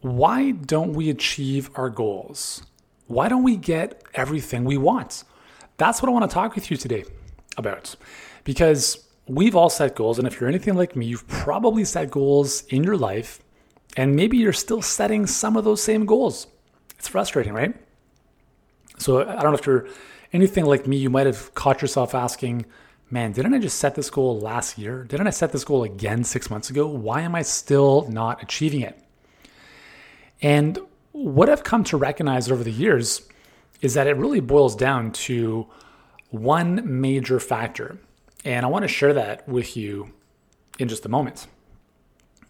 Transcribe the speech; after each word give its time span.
why 0.00 0.52
don't 0.52 0.94
we 0.94 1.10
achieve 1.10 1.70
our 1.74 1.90
goals? 1.90 2.62
Why 3.06 3.28
don't 3.28 3.42
we 3.42 3.56
get 3.56 4.02
everything 4.14 4.64
we 4.64 4.76
want? 4.76 5.24
That's 5.76 6.00
what 6.00 6.08
I 6.08 6.12
want 6.12 6.30
to 6.30 6.34
talk 6.34 6.54
with 6.54 6.70
you 6.70 6.76
today 6.76 7.04
about. 7.56 7.96
Because 8.44 9.06
we've 9.26 9.56
all 9.56 9.70
set 9.70 9.94
goals. 9.96 10.18
And 10.18 10.26
if 10.26 10.40
you're 10.40 10.48
anything 10.48 10.74
like 10.74 10.96
me, 10.96 11.06
you've 11.06 11.26
probably 11.28 11.84
set 11.84 12.10
goals 12.10 12.62
in 12.66 12.84
your 12.84 12.96
life. 12.96 13.40
And 13.96 14.14
maybe 14.14 14.36
you're 14.36 14.52
still 14.52 14.82
setting 14.82 15.26
some 15.26 15.56
of 15.56 15.64
those 15.64 15.82
same 15.82 16.06
goals. 16.06 16.46
It's 16.98 17.08
frustrating, 17.08 17.52
right? 17.52 17.74
So 18.98 19.22
I 19.22 19.42
don't 19.42 19.52
know 19.52 19.58
if 19.58 19.66
you're 19.66 19.88
anything 20.32 20.64
like 20.64 20.86
me, 20.86 20.96
you 20.96 21.10
might 21.10 21.26
have 21.26 21.54
caught 21.54 21.82
yourself 21.82 22.14
asking, 22.14 22.66
man, 23.10 23.32
didn't 23.32 23.54
I 23.54 23.58
just 23.58 23.78
set 23.78 23.94
this 23.94 24.10
goal 24.10 24.38
last 24.38 24.78
year? 24.78 25.04
Didn't 25.04 25.26
I 25.26 25.30
set 25.30 25.52
this 25.52 25.64
goal 25.64 25.82
again 25.82 26.22
six 26.24 26.50
months 26.50 26.70
ago? 26.70 26.86
Why 26.86 27.22
am 27.22 27.34
I 27.34 27.42
still 27.42 28.06
not 28.08 28.42
achieving 28.42 28.82
it? 28.82 29.02
And 30.42 30.78
what 31.12 31.48
I've 31.48 31.64
come 31.64 31.84
to 31.84 31.96
recognize 31.96 32.50
over 32.50 32.64
the 32.64 32.72
years 32.72 33.22
is 33.80 33.94
that 33.94 34.06
it 34.06 34.16
really 34.16 34.40
boils 34.40 34.76
down 34.76 35.12
to 35.12 35.66
one 36.30 37.00
major 37.00 37.40
factor. 37.40 37.98
And 38.44 38.64
I 38.64 38.68
want 38.68 38.82
to 38.82 38.88
share 38.88 39.12
that 39.14 39.48
with 39.48 39.76
you 39.76 40.12
in 40.78 40.88
just 40.88 41.04
a 41.04 41.08
moment. 41.08 41.46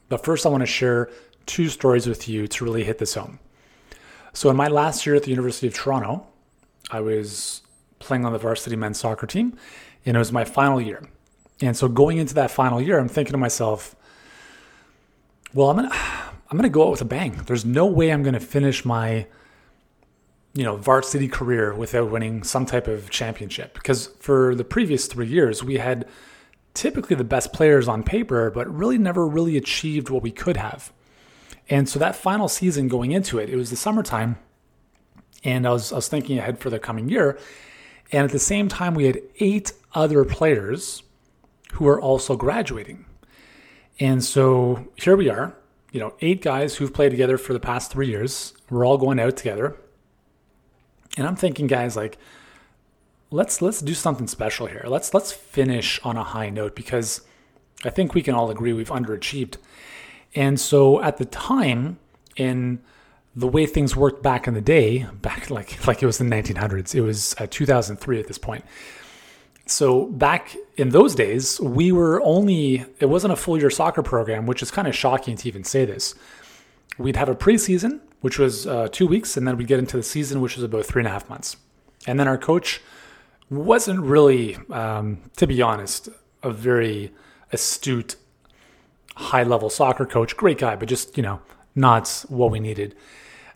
But 0.08 0.24
first, 0.24 0.46
I 0.46 0.48
want 0.48 0.62
to 0.62 0.66
share 0.66 1.10
two 1.46 1.68
stories 1.68 2.06
with 2.06 2.28
you 2.28 2.46
to 2.48 2.64
really 2.64 2.84
hit 2.84 2.98
this 2.98 3.14
home. 3.14 3.38
So, 4.32 4.50
in 4.50 4.56
my 4.56 4.68
last 4.68 5.06
year 5.06 5.16
at 5.16 5.24
the 5.24 5.30
University 5.30 5.66
of 5.66 5.74
Toronto, 5.74 6.26
I 6.90 7.00
was 7.00 7.62
playing 7.98 8.24
on 8.24 8.32
the 8.32 8.38
varsity 8.38 8.76
men's 8.76 8.98
soccer 8.98 9.26
team, 9.26 9.56
and 10.06 10.16
it 10.16 10.18
was 10.18 10.32
my 10.32 10.44
final 10.44 10.80
year. 10.80 11.02
And 11.60 11.76
so, 11.76 11.88
going 11.88 12.18
into 12.18 12.34
that 12.34 12.50
final 12.50 12.80
year, 12.80 12.98
I'm 12.98 13.08
thinking 13.08 13.32
to 13.32 13.38
myself, 13.38 13.96
well, 15.52 15.70
I'm 15.70 15.76
gonna, 15.76 15.94
I'm 16.50 16.56
gonna 16.56 16.68
go 16.68 16.84
out 16.84 16.90
with 16.90 17.00
a 17.00 17.06
bang. 17.06 17.40
There's 17.46 17.64
no 17.64 17.86
way 17.86 18.10
I'm 18.10 18.22
gonna 18.22 18.40
finish 18.40 18.84
my 18.84 19.26
you 20.52 20.64
know, 20.64 20.76
varsity 20.76 21.28
career 21.28 21.74
without 21.74 22.10
winning 22.10 22.42
some 22.42 22.66
type 22.66 22.88
of 22.88 23.08
championship. 23.10 23.74
Because 23.74 24.08
for 24.18 24.54
the 24.54 24.64
previous 24.64 25.06
three 25.06 25.28
years, 25.28 25.62
we 25.62 25.76
had 25.76 26.08
typically 26.74 27.16
the 27.16 27.24
best 27.24 27.52
players 27.52 27.86
on 27.88 28.02
paper, 28.02 28.50
but 28.50 28.72
really 28.72 28.98
never 28.98 29.26
really 29.26 29.56
achieved 29.56 30.10
what 30.10 30.22
we 30.22 30.30
could 30.30 30.56
have. 30.56 30.92
And 31.68 31.88
so 31.88 31.98
that 32.00 32.16
final 32.16 32.48
season 32.48 32.88
going 32.88 33.12
into 33.12 33.38
it, 33.38 33.48
it 33.48 33.56
was 33.56 33.70
the 33.70 33.76
summertime, 33.76 34.38
and 35.44 35.66
I 35.66 35.72
was 35.72 35.92
I 35.92 35.96
was 35.96 36.08
thinking 36.08 36.38
ahead 36.38 36.58
for 36.58 36.68
the 36.68 36.80
coming 36.80 37.08
year. 37.08 37.38
And 38.10 38.24
at 38.24 38.32
the 38.32 38.40
same 38.40 38.66
time, 38.66 38.94
we 38.94 39.04
had 39.04 39.20
eight 39.38 39.72
other 39.94 40.24
players 40.24 41.04
who 41.74 41.84
were 41.84 42.00
also 42.00 42.36
graduating. 42.36 43.04
And 44.00 44.24
so 44.24 44.88
here 44.96 45.16
we 45.16 45.30
are, 45.30 45.54
you 45.92 46.00
know, 46.00 46.14
eight 46.20 46.42
guys 46.42 46.76
who've 46.76 46.92
played 46.92 47.10
together 47.10 47.38
for 47.38 47.52
the 47.52 47.60
past 47.60 47.90
three 47.90 48.08
years. 48.08 48.54
We're 48.68 48.84
all 48.84 48.98
going 48.98 49.18
out 49.18 49.36
together. 49.36 49.76
And 51.16 51.26
I'm 51.26 51.36
thinking, 51.36 51.66
guys, 51.66 51.96
like, 51.96 52.18
let's 53.30 53.60
let's 53.60 53.80
do 53.80 53.94
something 53.94 54.26
special 54.26 54.66
here. 54.66 54.84
Let's 54.86 55.12
let's 55.14 55.32
finish 55.32 56.00
on 56.04 56.16
a 56.16 56.24
high 56.24 56.50
note 56.50 56.76
because 56.76 57.22
I 57.84 57.90
think 57.90 58.14
we 58.14 58.22
can 58.22 58.34
all 58.34 58.50
agree 58.50 58.72
we've 58.72 58.90
underachieved. 58.90 59.56
And 60.34 60.60
so 60.60 61.02
at 61.02 61.16
the 61.16 61.24
time, 61.24 61.98
in 62.36 62.80
the 63.34 63.48
way 63.48 63.66
things 63.66 63.96
worked 63.96 64.22
back 64.22 64.46
in 64.46 64.54
the 64.54 64.60
day, 64.60 65.06
back 65.20 65.50
like 65.56 65.84
like 65.86 66.02
it 66.02 66.06
was 66.06 66.18
the 66.18 66.24
1900s, 66.24 66.94
it 66.94 67.00
was 67.00 67.34
uh, 67.38 67.46
2003 67.50 68.20
at 68.20 68.26
this 68.28 68.38
point. 68.38 68.64
So 69.70 70.06
back 70.06 70.56
in 70.76 70.90
those 70.90 71.14
days, 71.14 71.60
we 71.60 71.92
were 71.92 72.20
only 72.22 72.84
it 72.98 73.06
wasn't 73.06 73.32
a 73.32 73.36
full 73.36 73.58
year 73.58 73.70
soccer 73.70 74.02
program, 74.02 74.46
which 74.46 74.62
is 74.62 74.70
kind 74.70 74.88
of 74.88 74.94
shocking 74.94 75.36
to 75.36 75.48
even 75.48 75.64
say 75.64 75.84
this. 75.84 76.14
We'd 76.98 77.16
have 77.16 77.28
a 77.28 77.34
preseason 77.34 78.00
which 78.20 78.38
was 78.38 78.66
uh, 78.66 78.88
two 78.88 79.06
weeks, 79.06 79.36
and 79.36 79.46
then 79.46 79.56
we'd 79.56 79.66
get 79.66 79.78
into 79.78 79.96
the 79.96 80.02
season, 80.02 80.40
which 80.40 80.56
was 80.56 80.64
about 80.64 80.84
three 80.84 81.00
and 81.00 81.08
a 81.08 81.10
half 81.10 81.28
months. 81.28 81.56
And 82.06 82.18
then 82.18 82.28
our 82.28 82.38
coach 82.38 82.80
wasn't 83.48 84.00
really, 84.00 84.56
um, 84.70 85.18
to 85.36 85.46
be 85.46 85.60
honest, 85.62 86.08
a 86.42 86.50
very 86.50 87.12
astute, 87.52 88.16
high 89.16 89.42
level 89.42 89.70
soccer 89.70 90.06
coach. 90.06 90.36
Great 90.36 90.58
guy, 90.58 90.76
but 90.76 90.88
just, 90.88 91.16
you 91.16 91.22
know, 91.22 91.40
not 91.74 92.24
what 92.28 92.50
we 92.50 92.60
needed. 92.60 92.94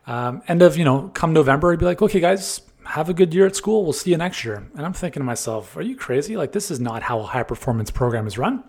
Um, 0.07 0.43
end 0.49 0.63
of, 0.63 0.77
you 0.77 0.85
know, 0.85 1.11
come 1.15 1.33
November, 1.33 1.71
he'd 1.71 1.81
be 1.81 1.87
like, 1.87 2.03
okay, 2.03 2.21
guys, 2.21 2.61
have 2.87 3.09
a 3.09 3.15
good 3.15 3.35
year 3.35 3.47
at 3.47 3.57
school. 3.57 3.85
We'll 3.85 3.93
see 3.93 4.11
you 4.11 4.17
next 4.17 4.45
year. 4.45 4.67
And 4.77 4.85
I'm 4.85 4.93
thinking 4.93 5.21
to 5.21 5.25
myself, 5.25 5.77
are 5.77 5.83
you 5.83 5.97
crazy? 5.97 6.37
Like, 6.37 6.53
this 6.53 6.71
is 6.71 6.81
not 6.81 7.03
how 7.03 7.21
a 7.21 7.25
high 7.25 7.43
performance 7.43 7.91
program 7.91 8.27
is 8.27 8.39
run. 8.39 8.65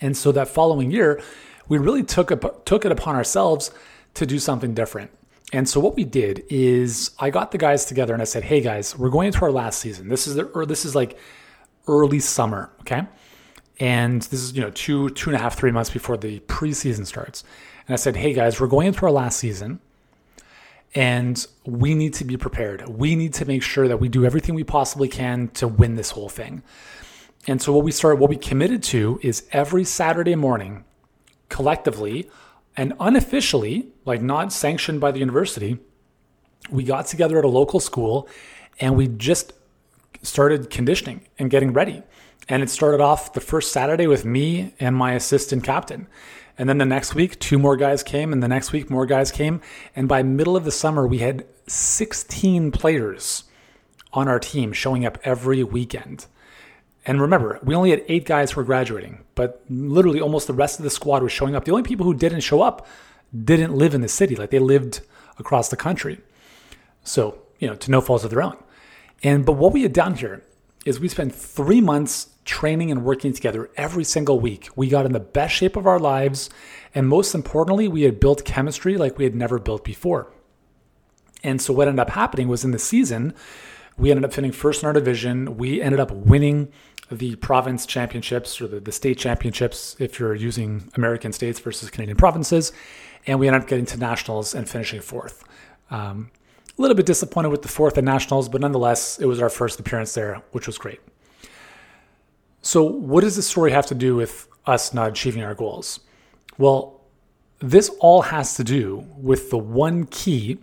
And 0.00 0.16
so 0.16 0.32
that 0.32 0.48
following 0.48 0.90
year, 0.90 1.20
we 1.68 1.78
really 1.78 2.02
took, 2.02 2.64
took 2.64 2.84
it 2.84 2.92
upon 2.92 3.14
ourselves 3.14 3.70
to 4.14 4.26
do 4.26 4.38
something 4.38 4.74
different. 4.74 5.10
And 5.52 5.68
so 5.68 5.80
what 5.80 5.96
we 5.96 6.04
did 6.04 6.44
is 6.48 7.10
I 7.18 7.30
got 7.30 7.50
the 7.50 7.58
guys 7.58 7.84
together 7.84 8.14
and 8.14 8.22
I 8.22 8.24
said, 8.24 8.42
"Hey 8.42 8.62
guys, 8.62 8.96
we're 8.96 9.10
going 9.10 9.26
into 9.26 9.42
our 9.42 9.52
last 9.52 9.80
season. 9.80 10.08
This 10.08 10.26
is 10.26 10.36
the, 10.36 10.44
or 10.44 10.64
this 10.64 10.86
is 10.86 10.94
like 10.94 11.18
early 11.86 12.20
summer, 12.20 12.70
okay? 12.80 13.02
And 13.78 14.22
this 14.22 14.42
is 14.42 14.54
you 14.54 14.62
know 14.62 14.70
two 14.70 15.10
two 15.10 15.28
and 15.28 15.36
a 15.36 15.38
half 15.38 15.58
three 15.58 15.70
months 15.70 15.90
before 15.90 16.16
the 16.16 16.40
preseason 16.40 17.06
starts. 17.06 17.44
And 17.86 17.92
I 17.92 17.96
said, 17.96 18.16
"Hey 18.16 18.32
guys, 18.32 18.60
we're 18.60 18.66
going 18.66 18.86
into 18.86 19.04
our 19.04 19.12
last 19.12 19.38
season." 19.38 19.80
And 20.94 21.44
we 21.64 21.94
need 21.94 22.14
to 22.14 22.24
be 22.24 22.36
prepared. 22.36 22.86
We 22.88 23.16
need 23.16 23.32
to 23.34 23.44
make 23.46 23.62
sure 23.62 23.88
that 23.88 23.98
we 23.98 24.08
do 24.08 24.24
everything 24.24 24.54
we 24.54 24.64
possibly 24.64 25.08
can 25.08 25.48
to 25.48 25.66
win 25.66 25.96
this 25.96 26.10
whole 26.10 26.28
thing. 26.28 26.62
And 27.46 27.60
so 27.60 27.72
what 27.72 27.84
we 27.84 27.92
started, 27.92 28.20
what 28.20 28.30
we 28.30 28.36
committed 28.36 28.82
to 28.84 29.18
is 29.22 29.48
every 29.52 29.84
Saturday 29.84 30.36
morning, 30.36 30.84
collectively, 31.48 32.30
and 32.76 32.92
unofficially, 33.00 33.88
like 34.04 34.22
not 34.22 34.52
sanctioned 34.52 35.00
by 35.00 35.10
the 35.10 35.18
university, 35.18 35.78
we 36.70 36.84
got 36.84 37.06
together 37.06 37.38
at 37.38 37.44
a 37.44 37.48
local 37.48 37.80
school 37.80 38.28
and 38.78 38.96
we 38.96 39.08
just 39.08 39.52
started 40.22 40.70
conditioning 40.70 41.22
and 41.38 41.50
getting 41.50 41.72
ready. 41.72 42.02
And 42.48 42.62
it 42.62 42.70
started 42.70 43.00
off 43.00 43.32
the 43.32 43.40
first 43.40 43.72
Saturday 43.72 44.06
with 44.06 44.24
me 44.24 44.74
and 44.80 44.96
my 44.96 45.12
assistant 45.12 45.64
captain. 45.64 46.06
And 46.58 46.68
then 46.68 46.78
the 46.78 46.84
next 46.84 47.14
week, 47.14 47.38
two 47.40 47.58
more 47.58 47.76
guys 47.76 48.02
came, 48.02 48.32
and 48.32 48.42
the 48.42 48.48
next 48.48 48.72
week, 48.72 48.90
more 48.90 49.06
guys 49.06 49.32
came. 49.32 49.60
And 49.96 50.08
by 50.08 50.22
middle 50.22 50.56
of 50.56 50.64
the 50.64 50.70
summer, 50.70 51.06
we 51.06 51.18
had 51.18 51.46
16 51.66 52.70
players 52.72 53.44
on 54.12 54.28
our 54.28 54.38
team 54.38 54.72
showing 54.72 55.06
up 55.06 55.18
every 55.24 55.64
weekend. 55.64 56.26
And 57.04 57.20
remember, 57.20 57.58
we 57.62 57.74
only 57.74 57.90
had 57.90 58.04
eight 58.06 58.26
guys 58.26 58.52
who 58.52 58.60
were 58.60 58.64
graduating, 58.64 59.24
but 59.34 59.64
literally 59.68 60.20
almost 60.20 60.46
the 60.46 60.52
rest 60.52 60.78
of 60.78 60.84
the 60.84 60.90
squad 60.90 61.22
was 61.22 61.32
showing 61.32 61.56
up. 61.56 61.64
The 61.64 61.72
only 61.72 61.82
people 61.82 62.06
who 62.06 62.14
didn't 62.14 62.40
show 62.40 62.62
up 62.62 62.86
didn't 63.44 63.74
live 63.74 63.94
in 63.94 64.02
the 64.02 64.08
city, 64.08 64.36
like 64.36 64.50
they 64.50 64.58
lived 64.58 65.00
across 65.38 65.68
the 65.68 65.76
country. 65.76 66.20
So, 67.02 67.42
you 67.58 67.66
know, 67.66 67.74
to 67.74 67.90
no 67.90 68.00
fault 68.00 68.24
of 68.24 68.30
their 68.30 68.42
own. 68.42 68.56
And 69.22 69.44
but 69.44 69.52
what 69.52 69.72
we 69.72 69.82
had 69.82 69.92
done 69.92 70.14
here 70.14 70.42
is 70.84 71.00
we 71.00 71.08
spent 71.08 71.34
three 71.34 71.80
months 71.80 72.28
training 72.44 72.90
and 72.90 73.04
working 73.04 73.32
together 73.32 73.70
every 73.76 74.04
single 74.04 74.40
week. 74.40 74.68
We 74.74 74.88
got 74.88 75.06
in 75.06 75.12
the 75.12 75.20
best 75.20 75.54
shape 75.54 75.76
of 75.76 75.86
our 75.86 75.98
lives. 75.98 76.50
And 76.94 77.08
most 77.08 77.34
importantly, 77.34 77.88
we 77.88 78.02
had 78.02 78.20
built 78.20 78.44
chemistry 78.44 78.96
like 78.96 79.18
we 79.18 79.24
had 79.24 79.34
never 79.34 79.58
built 79.58 79.84
before. 79.84 80.32
And 81.44 81.60
so 81.60 81.72
what 81.72 81.88
ended 81.88 82.00
up 82.00 82.10
happening 82.10 82.48
was 82.48 82.64
in 82.64 82.70
the 82.70 82.78
season, 82.78 83.34
we 83.98 84.10
ended 84.10 84.24
up 84.24 84.32
finishing 84.32 84.52
first 84.52 84.82
in 84.82 84.86
our 84.86 84.92
division. 84.92 85.56
We 85.56 85.82
ended 85.82 86.00
up 86.00 86.10
winning 86.10 86.72
the 87.10 87.36
province 87.36 87.84
championships 87.84 88.60
or 88.60 88.66
the, 88.66 88.80
the 88.80 88.92
state 88.92 89.18
championships 89.18 89.96
if 89.98 90.18
you're 90.18 90.34
using 90.34 90.90
American 90.94 91.32
states 91.32 91.60
versus 91.60 91.90
Canadian 91.90 92.16
provinces. 92.16 92.72
And 93.26 93.38
we 93.38 93.48
ended 93.48 93.62
up 93.62 93.68
getting 93.68 93.86
to 93.86 93.98
nationals 93.98 94.54
and 94.54 94.68
finishing 94.68 95.00
fourth. 95.00 95.44
Um, 95.90 96.30
a 96.78 96.82
little 96.82 96.96
bit 96.96 97.06
disappointed 97.06 97.50
with 97.50 97.62
the 97.62 97.68
fourth 97.68 97.98
at 97.98 98.04
nationals, 98.04 98.48
but 98.48 98.62
nonetheless, 98.62 99.18
it 99.18 99.26
was 99.26 99.42
our 99.42 99.50
first 99.50 99.78
appearance 99.78 100.14
there, 100.14 100.42
which 100.52 100.66
was 100.66 100.78
great. 100.78 101.00
So, 102.62 102.84
what 102.84 103.22
does 103.22 103.36
this 103.36 103.46
story 103.46 103.72
have 103.72 103.86
to 103.86 103.94
do 103.94 104.14
with 104.14 104.48
us 104.66 104.94
not 104.94 105.10
achieving 105.10 105.42
our 105.42 105.54
goals? 105.54 106.00
Well, 106.58 107.00
this 107.58 107.90
all 108.00 108.22
has 108.22 108.54
to 108.56 108.64
do 108.64 109.06
with 109.16 109.50
the 109.50 109.58
one 109.58 110.06
key 110.06 110.58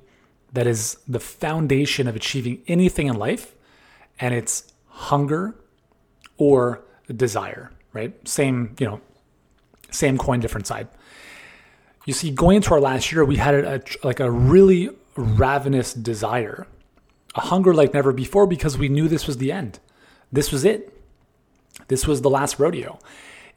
that 0.53 0.65
is 0.65 0.97
the 1.07 1.19
foundation 1.19 2.07
of 2.07 2.15
achieving 2.15 2.62
anything 2.68 3.07
in 3.07 3.15
life, 3.15 3.53
and 4.19 4.33
it's 4.33 4.71
hunger 4.88 5.56
or 6.38 6.81
desire, 7.13 7.71
right? 7.94 8.27
Same, 8.27 8.75
you 8.79 8.85
know, 8.85 9.01
same 9.91 10.18
coin, 10.18 10.39
different 10.39 10.68
side. 10.68 10.88
You 12.06 12.13
see, 12.13 12.31
going 12.31 12.57
into 12.57 12.73
our 12.73 12.79
last 12.79 13.12
year, 13.12 13.25
we 13.25 13.35
had 13.35 13.53
a, 13.53 13.81
like 14.03 14.19
a 14.19 14.31
really 14.31 14.89
ravenous 15.15 15.94
desire, 15.94 16.65
a 17.35 17.41
hunger 17.41 17.73
like 17.73 17.94
never 17.94 18.13
before 18.13 18.47
because 18.47 18.77
we 18.77 18.89
knew 18.89 19.07
this 19.07 19.27
was 19.27 19.38
the 19.38 19.51
end. 19.51 19.79
This 20.31 20.51
was 20.51 20.63
it. 20.63 20.98
This 21.89 22.07
was 22.07 22.21
the 22.21 22.30
last 22.30 22.59
rodeo. 22.59 23.00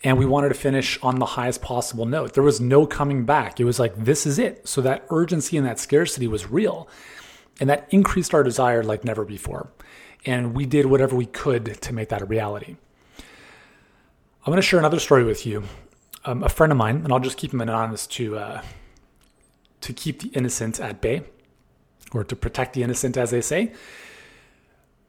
And 0.04 0.18
we 0.18 0.26
wanted 0.26 0.48
to 0.48 0.54
finish 0.54 0.98
on 1.00 1.20
the 1.20 1.26
highest 1.26 1.62
possible 1.62 2.06
note. 2.06 2.34
There 2.34 2.42
was 2.42 2.60
no 2.60 2.86
coming 2.86 3.24
back. 3.24 3.60
It 3.60 3.64
was 3.64 3.78
like, 3.78 3.96
this 3.96 4.26
is 4.26 4.36
it. 4.36 4.66
So 4.66 4.80
that 4.80 5.06
urgency 5.10 5.56
and 5.56 5.64
that 5.64 5.78
scarcity 5.78 6.26
was 6.26 6.50
real. 6.50 6.88
And 7.60 7.70
that 7.70 7.86
increased 7.90 8.34
our 8.34 8.42
desire 8.42 8.82
like 8.82 9.04
never 9.04 9.24
before 9.24 9.70
and 10.24 10.54
we 10.54 10.66
did 10.66 10.86
whatever 10.86 11.16
we 11.16 11.26
could 11.26 11.80
to 11.80 11.92
make 11.92 12.08
that 12.10 12.22
a 12.22 12.24
reality. 12.24 12.76
I'm 13.18 14.50
going 14.50 14.56
to 14.56 14.62
share 14.62 14.78
another 14.78 14.98
story 14.98 15.24
with 15.24 15.46
you. 15.46 15.64
Um, 16.24 16.42
a 16.42 16.48
friend 16.48 16.70
of 16.70 16.78
mine, 16.78 16.96
and 16.96 17.12
I'll 17.12 17.20
just 17.20 17.36
keep 17.36 17.52
him 17.52 17.60
anonymous 17.60 18.06
to 18.08 18.38
uh, 18.38 18.62
to 19.80 19.92
keep 19.92 20.20
the 20.20 20.28
innocent 20.28 20.78
at 20.78 21.00
bay 21.00 21.24
or 22.12 22.22
to 22.22 22.36
protect 22.36 22.74
the 22.74 22.82
innocent, 22.84 23.16
as 23.16 23.30
they 23.30 23.40
say. 23.40 23.72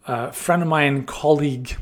A 0.08 0.32
friend 0.32 0.64
of 0.64 0.68
mine, 0.68 1.06
colleague 1.06 1.78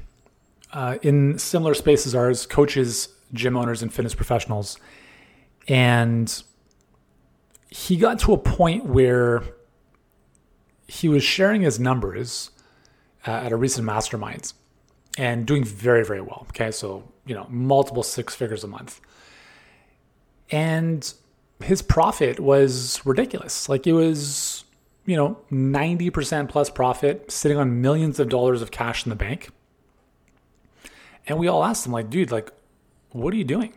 uh, 0.73 0.97
in 1.01 1.37
similar 1.37 1.73
spaces 1.73 2.15
ours, 2.15 2.45
coaches, 2.45 3.09
gym 3.33 3.57
owners, 3.57 3.81
and 3.81 3.93
fitness 3.93 4.15
professionals. 4.15 4.77
And 5.67 6.43
he 7.69 7.97
got 7.97 8.19
to 8.19 8.33
a 8.33 8.37
point 8.37 8.85
where 8.85 9.43
he 10.87 11.07
was 11.07 11.23
sharing 11.23 11.61
his 11.61 11.79
numbers 11.79 12.51
uh, 13.25 13.31
at 13.31 13.51
a 13.51 13.55
recent 13.55 13.85
mastermind 13.85 14.53
and 15.17 15.45
doing 15.45 15.63
very, 15.63 16.03
very 16.05 16.21
well. 16.21 16.45
Okay. 16.49 16.71
So, 16.71 17.11
you 17.25 17.35
know, 17.35 17.47
multiple 17.49 18.03
six 18.03 18.35
figures 18.35 18.63
a 18.63 18.67
month. 18.67 18.99
And 20.49 21.13
his 21.63 21.81
profit 21.81 22.39
was 22.39 23.01
ridiculous. 23.05 23.69
Like 23.69 23.87
it 23.87 23.93
was, 23.93 24.65
you 25.05 25.15
know, 25.15 25.37
90% 25.51 26.49
plus 26.49 26.69
profit, 26.69 27.31
sitting 27.31 27.57
on 27.57 27.81
millions 27.81 28.19
of 28.19 28.29
dollars 28.29 28.61
of 28.61 28.71
cash 28.71 29.05
in 29.05 29.09
the 29.09 29.15
bank. 29.15 29.49
And 31.27 31.37
we 31.37 31.47
all 31.47 31.63
asked 31.63 31.85
him, 31.85 31.91
like, 31.91 32.09
dude, 32.09 32.31
like, 32.31 32.51
what 33.11 33.33
are 33.33 33.37
you 33.37 33.43
doing? 33.43 33.73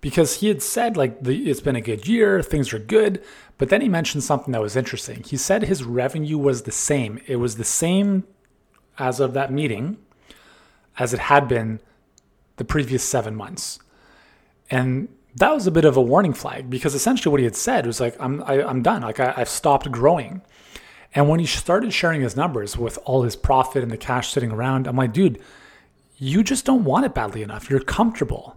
Because 0.00 0.40
he 0.40 0.48
had 0.48 0.62
said, 0.62 0.96
like, 0.96 1.22
the, 1.22 1.50
it's 1.50 1.60
been 1.60 1.76
a 1.76 1.80
good 1.80 2.06
year, 2.06 2.42
things 2.42 2.72
are 2.72 2.78
good. 2.78 3.22
But 3.56 3.68
then 3.68 3.80
he 3.80 3.88
mentioned 3.88 4.22
something 4.22 4.52
that 4.52 4.60
was 4.60 4.76
interesting. 4.76 5.22
He 5.22 5.36
said 5.36 5.62
his 5.62 5.84
revenue 5.84 6.38
was 6.38 6.62
the 6.62 6.72
same. 6.72 7.20
It 7.26 7.36
was 7.36 7.56
the 7.56 7.64
same 7.64 8.24
as 8.98 9.20
of 9.20 9.32
that 9.34 9.52
meeting 9.52 9.96
as 10.98 11.12
it 11.12 11.20
had 11.20 11.48
been 11.48 11.80
the 12.56 12.64
previous 12.64 13.02
seven 13.02 13.34
months. 13.34 13.78
And 14.70 15.08
that 15.36 15.52
was 15.52 15.66
a 15.66 15.70
bit 15.70 15.84
of 15.84 15.96
a 15.96 16.02
warning 16.02 16.32
flag 16.32 16.70
because 16.70 16.94
essentially 16.94 17.30
what 17.30 17.40
he 17.40 17.44
had 17.44 17.56
said 17.56 17.86
was 17.86 18.00
like, 18.00 18.16
I'm, 18.20 18.42
I, 18.44 18.54
am 18.54 18.66
i 18.66 18.70
am 18.70 18.82
done. 18.82 19.02
Like 19.02 19.20
I, 19.20 19.34
I've 19.36 19.48
stopped 19.48 19.90
growing. 19.90 20.42
And 21.14 21.28
when 21.28 21.40
he 21.40 21.46
started 21.46 21.92
sharing 21.92 22.20
his 22.20 22.36
numbers 22.36 22.76
with 22.76 22.98
all 23.04 23.22
his 23.22 23.36
profit 23.36 23.82
and 23.82 23.90
the 23.90 23.96
cash 23.96 24.32
sitting 24.32 24.50
around, 24.50 24.86
I'm 24.86 24.96
like, 24.96 25.12
dude, 25.12 25.40
you 26.24 26.42
just 26.42 26.64
don't 26.64 26.84
want 26.84 27.04
it 27.04 27.12
badly 27.12 27.42
enough. 27.42 27.68
You're 27.68 27.80
comfortable. 27.80 28.56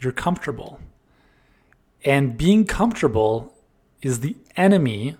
You're 0.00 0.12
comfortable. 0.12 0.80
And 2.04 2.36
being 2.36 2.66
comfortable 2.66 3.54
is 4.02 4.20
the 4.20 4.36
enemy 4.56 5.16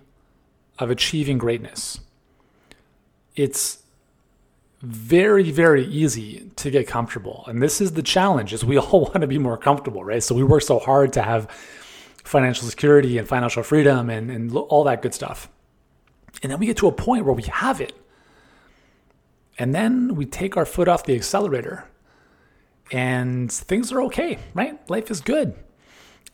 of 0.77 0.91
achieving 0.91 1.37
greatness. 1.37 2.01
It's 3.35 3.81
very 4.81 5.49
very 5.49 5.83
easy 5.85 6.51
to 6.57 6.69
get 6.69 6.85
comfortable 6.85 7.43
and 7.47 7.59
this 7.63 7.81
is 7.81 7.93
the 7.93 8.03
challenge 8.03 8.53
is 8.53 8.63
we 8.63 8.77
all 8.85 9.01
want 9.01 9.21
to 9.21 9.25
be 9.25 9.39
more 9.39 9.57
comfortable 9.57 10.03
right 10.03 10.21
so 10.21 10.35
we 10.35 10.43
work 10.43 10.61
so 10.61 10.77
hard 10.77 11.11
to 11.11 11.23
have 11.23 11.49
financial 12.23 12.67
security 12.67 13.17
and 13.17 13.27
financial 13.27 13.63
freedom 13.63 14.11
and, 14.11 14.29
and 14.29 14.55
all 14.55 14.83
that 14.83 15.01
good 15.01 15.13
stuff 15.13 15.49
and 16.43 16.51
then 16.51 16.59
we 16.59 16.67
get 16.67 16.77
to 16.77 16.87
a 16.87 16.91
point 16.91 17.25
where 17.25 17.33
we 17.33 17.43
have 17.43 17.81
it 17.81 17.93
and 19.57 19.73
then 19.73 20.15
we 20.15 20.25
take 20.25 20.57
our 20.57 20.65
foot 20.65 20.87
off 20.87 21.05
the 21.05 21.15
accelerator 21.15 21.87
and 22.91 23.51
things 23.51 23.91
are 23.91 24.01
okay 24.03 24.37
right? 24.53 24.87
Life 24.89 25.09
is 25.09 25.21
good. 25.21 25.55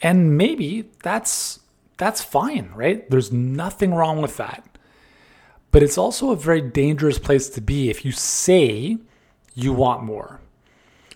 And 0.01 0.37
maybe 0.37 0.89
that's 1.03 1.59
that's 1.97 2.23
fine 2.23 2.71
right? 2.75 3.09
There's 3.09 3.31
nothing 3.31 3.93
wrong 3.93 4.21
with 4.21 4.37
that. 4.37 4.65
But 5.71 5.83
it's 5.83 5.97
also 5.97 6.31
a 6.31 6.35
very 6.35 6.61
dangerous 6.61 7.17
place 7.17 7.49
to 7.49 7.61
be 7.61 7.89
if 7.89 8.03
you 8.03 8.11
say 8.11 8.97
you 9.53 9.73
want 9.73 10.03
more. 10.03 10.41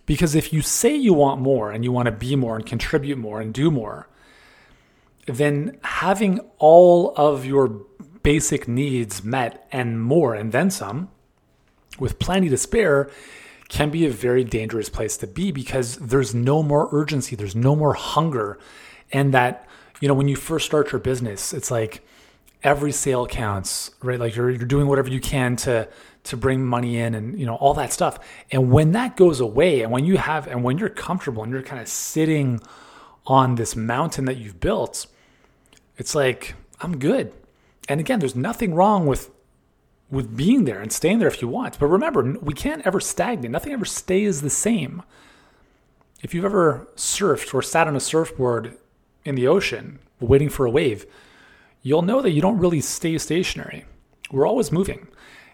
Because 0.06 0.36
if 0.36 0.54
you 0.54 0.62
say 0.62 0.96
you 0.96 1.14
want 1.14 1.42
more 1.42 1.72
and 1.72 1.84
you 1.84 1.92
want 1.92 2.06
to 2.06 2.12
be 2.12 2.36
more 2.36 2.56
and 2.56 2.66
contribute 2.66 3.18
more 3.18 3.42
and 3.42 3.54
do 3.54 3.72
more, 3.72 4.08
then 5.26 5.80
having 5.84 6.40
all 6.60 7.14
of 7.18 7.44
your 7.46 7.68
basic 8.22 8.68
needs 8.68 9.24
met 9.24 9.68
and 9.72 10.02
more 10.02 10.36
and 10.36 10.52
then 10.52 10.70
some 10.70 11.10
with 12.00 12.20
plenty 12.20 12.50
to 12.50 12.58
spare 12.58 13.10
can 13.68 13.90
be 13.90 14.06
a 14.06 14.12
very 14.12 14.44
dangerous 14.44 14.90
place 14.90 15.18
to 15.18 15.28
be 15.28 15.52
because 15.52 15.98
there's 15.98 16.36
no 16.36 16.62
more 16.62 16.88
urgency, 16.92 17.36
there's 17.36 17.56
no 17.56 17.76
more 17.76 17.94
hunger. 17.94 18.60
And 19.12 19.34
that, 19.34 19.68
you 20.00 20.08
know, 20.08 20.14
when 20.14 20.28
you 20.28 20.36
first 20.36 20.66
start 20.66 20.92
your 20.92 21.00
business, 21.00 21.54
it's 21.54 21.72
like, 21.72 22.04
every 22.66 22.92
sale 22.92 23.28
counts, 23.28 23.92
right? 24.02 24.20
Like 24.20 24.36
you're, 24.36 24.50
you're 24.50 24.66
doing 24.66 24.88
whatever 24.88 25.10
you 25.10 25.22
can 25.22 25.56
to 25.58 25.88
to 26.24 26.36
bring 26.36 26.66
money 26.66 26.98
in 26.98 27.14
and 27.14 27.40
you 27.40 27.46
know 27.46 27.56
all 27.56 27.76
that 27.76 27.94
stuff. 27.94 28.18
And 28.52 28.72
when 28.72 28.92
that 28.94 29.16
goes 29.16 29.40
away 29.40 29.84
and 29.84 29.92
when 29.92 30.04
you 30.04 30.18
have 30.18 30.48
and 30.48 30.64
when 30.64 30.80
you're 30.80 30.90
comfortable 30.90 31.44
and 31.44 31.52
you're 31.52 31.62
kind 31.62 31.80
of 31.80 31.88
sitting 31.88 32.60
on 33.28 33.56
this 33.56 33.76
mountain 33.76 34.26
that 34.26 34.38
you've 34.38 34.60
built, 34.60 35.06
it's 35.98 36.16
like 36.16 36.56
I'm 36.82 36.98
good. 36.98 37.32
And 37.88 38.00
again, 38.00 38.20
there's 38.20 38.36
nothing 38.36 38.74
wrong 38.74 39.06
with 39.06 39.30
with 40.10 40.36
being 40.38 40.66
there 40.66 40.80
and 40.80 40.92
staying 40.92 41.20
there 41.20 41.28
if 41.28 41.42
you 41.42 41.48
want. 41.48 41.80
But 41.80 41.88
remember, 41.88 42.38
we 42.42 42.54
can't 42.54 42.86
ever 42.86 43.00
stagnate. 43.00 43.52
Nothing 43.52 43.74
ever 43.74 43.86
stays 43.86 44.42
the 44.42 44.50
same. 44.50 45.04
If 46.22 46.34
you've 46.34 46.46
ever 46.46 46.88
surfed 46.96 47.54
or 47.54 47.62
sat 47.62 47.88
on 47.88 47.96
a 47.96 48.00
surfboard 48.00 48.78
in 49.24 49.36
the 49.36 49.48
ocean 49.48 50.00
waiting 50.20 50.50
for 50.50 50.66
a 50.66 50.72
wave, 50.72 51.06
you'll 51.82 52.02
know 52.02 52.22
that 52.22 52.32
you 52.32 52.42
don't 52.42 52.60
really 52.60 52.82
stay 52.82 53.18
stationary. 53.18 53.86
We're 54.32 54.48
always 54.48 54.72
moving. 54.72 55.08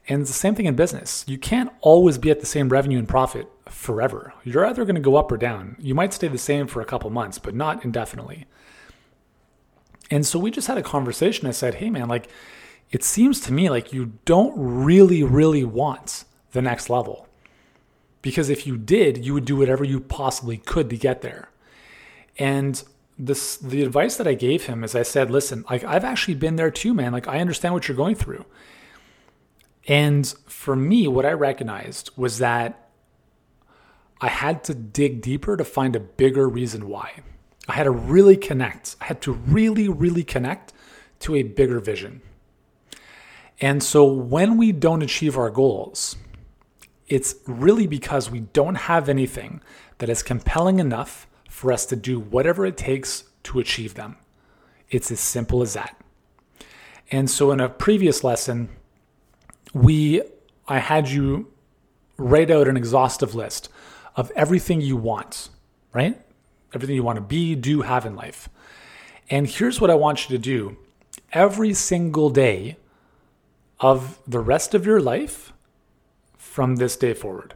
And 0.07 0.21
it's 0.21 0.31
the 0.31 0.35
same 0.35 0.55
thing 0.55 0.65
in 0.65 0.75
business. 0.75 1.23
You 1.27 1.37
can't 1.37 1.71
always 1.81 2.17
be 2.17 2.31
at 2.31 2.39
the 2.39 2.45
same 2.45 2.69
revenue 2.69 2.99
and 2.99 3.07
profit 3.07 3.47
forever. 3.67 4.33
You're 4.43 4.65
either 4.65 4.83
going 4.83 4.95
to 4.95 5.01
go 5.01 5.15
up 5.15 5.31
or 5.31 5.37
down. 5.37 5.77
You 5.79 5.93
might 5.93 6.13
stay 6.13 6.27
the 6.27 6.37
same 6.37 6.67
for 6.67 6.81
a 6.81 6.85
couple 6.85 7.09
months, 7.09 7.37
but 7.37 7.53
not 7.53 7.85
indefinitely. 7.85 8.47
And 10.09 10.25
so 10.25 10.39
we 10.39 10.51
just 10.51 10.67
had 10.67 10.77
a 10.77 10.83
conversation. 10.83 11.47
I 11.47 11.51
said, 11.51 11.75
hey, 11.75 11.89
man, 11.89 12.09
like, 12.09 12.29
it 12.91 13.03
seems 13.03 13.39
to 13.41 13.53
me 13.53 13.69
like 13.69 13.93
you 13.93 14.13
don't 14.25 14.53
really, 14.57 15.23
really 15.23 15.63
want 15.63 16.25
the 16.51 16.61
next 16.61 16.89
level. 16.89 17.27
Because 18.21 18.49
if 18.49 18.67
you 18.67 18.77
did, 18.77 19.25
you 19.25 19.33
would 19.33 19.45
do 19.45 19.55
whatever 19.55 19.83
you 19.83 19.99
possibly 19.99 20.57
could 20.57 20.89
to 20.89 20.97
get 20.97 21.21
there. 21.21 21.49
And 22.37 22.83
this 23.17 23.57
the 23.57 23.83
advice 23.83 24.17
that 24.17 24.27
I 24.27 24.33
gave 24.33 24.65
him 24.65 24.83
is 24.83 24.95
I 24.95 25.03
said, 25.03 25.31
listen, 25.31 25.63
like 25.69 25.83
I've 25.83 26.03
actually 26.03 26.35
been 26.35 26.55
there 26.55 26.71
too, 26.71 26.93
man. 26.93 27.11
Like 27.11 27.27
I 27.27 27.39
understand 27.39 27.73
what 27.73 27.87
you're 27.87 27.97
going 27.97 28.15
through. 28.15 28.45
And 29.87 30.27
for 30.45 30.75
me, 30.75 31.07
what 31.07 31.25
I 31.25 31.31
recognized 31.31 32.11
was 32.15 32.37
that 32.37 32.89
I 34.19 34.27
had 34.27 34.63
to 34.65 34.75
dig 34.75 35.21
deeper 35.21 35.57
to 35.57 35.63
find 35.63 35.95
a 35.95 35.99
bigger 35.99 36.47
reason 36.47 36.87
why. 36.87 37.21
I 37.67 37.73
had 37.73 37.83
to 37.83 37.91
really 37.91 38.37
connect. 38.37 38.95
I 39.01 39.05
had 39.05 39.21
to 39.21 39.31
really, 39.31 39.87
really 39.87 40.23
connect 40.23 40.73
to 41.21 41.35
a 41.35 41.43
bigger 41.43 41.79
vision. 41.79 42.21
And 43.61 43.83
so 43.83 44.03
when 44.03 44.57
we 44.57 44.71
don't 44.71 45.03
achieve 45.03 45.37
our 45.37 45.51
goals, 45.51 46.15
it's 47.07 47.35
really 47.45 47.85
because 47.85 48.31
we 48.31 48.39
don't 48.39 48.75
have 48.75 49.07
anything 49.07 49.61
that 49.99 50.09
is 50.09 50.23
compelling 50.23 50.79
enough 50.79 51.27
for 51.47 51.71
us 51.71 51.85
to 51.85 51.95
do 51.95 52.19
whatever 52.19 52.65
it 52.65 52.75
takes 52.75 53.25
to 53.43 53.59
achieve 53.59 53.93
them. 53.93 54.17
It's 54.89 55.11
as 55.11 55.19
simple 55.19 55.61
as 55.61 55.73
that. 55.73 55.95
And 57.11 57.29
so 57.29 57.51
in 57.51 57.59
a 57.59 57.69
previous 57.69 58.23
lesson, 58.23 58.69
we 59.73 60.21
I 60.67 60.79
had 60.79 61.09
you 61.09 61.51
write 62.17 62.49
out 62.49 62.67
an 62.67 62.77
exhaustive 62.77 63.35
list 63.35 63.69
of 64.15 64.31
everything 64.35 64.81
you 64.81 64.95
want, 64.95 65.49
right? 65.93 66.19
Everything 66.73 66.95
you 66.95 67.03
want 67.03 67.17
to 67.17 67.21
be, 67.21 67.55
do, 67.55 67.81
have 67.81 68.05
in 68.05 68.15
life. 68.15 68.47
And 69.29 69.47
here's 69.47 69.81
what 69.81 69.89
I 69.89 69.95
want 69.95 70.29
you 70.29 70.37
to 70.37 70.41
do 70.41 70.77
every 71.33 71.73
single 71.73 72.29
day 72.29 72.77
of 73.81 74.19
the 74.27 74.39
rest 74.39 74.73
of 74.73 74.85
your 74.85 74.99
life 74.99 75.53
from 76.37 76.77
this 76.77 76.95
day 76.95 77.13
forward. 77.13 77.55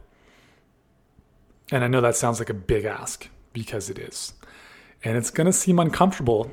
And 1.70 1.82
I 1.82 1.88
know 1.88 2.00
that 2.00 2.16
sounds 2.16 2.38
like 2.38 2.50
a 2.50 2.54
big 2.54 2.84
ask, 2.84 3.28
because 3.52 3.88
it 3.88 3.98
is. 3.98 4.34
And 5.02 5.16
it's 5.16 5.30
going 5.30 5.46
to 5.46 5.52
seem 5.52 5.78
uncomfortable 5.78 6.50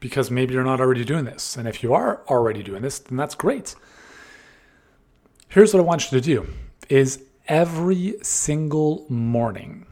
because 0.00 0.30
maybe 0.30 0.54
you're 0.54 0.64
not 0.64 0.80
already 0.80 1.04
doing 1.04 1.24
this. 1.24 1.56
And 1.56 1.68
if 1.68 1.82
you 1.82 1.92
are 1.92 2.22
already 2.28 2.62
doing 2.62 2.82
this, 2.82 2.98
then 2.98 3.16
that's 3.18 3.34
great. 3.34 3.74
Here's 5.48 5.74
what 5.74 5.80
I 5.80 5.84
want 5.84 6.10
you 6.10 6.20
to 6.20 6.24
do 6.24 6.46
is 6.88 7.22
every 7.46 8.14
single 8.22 9.06
morning 9.08 9.86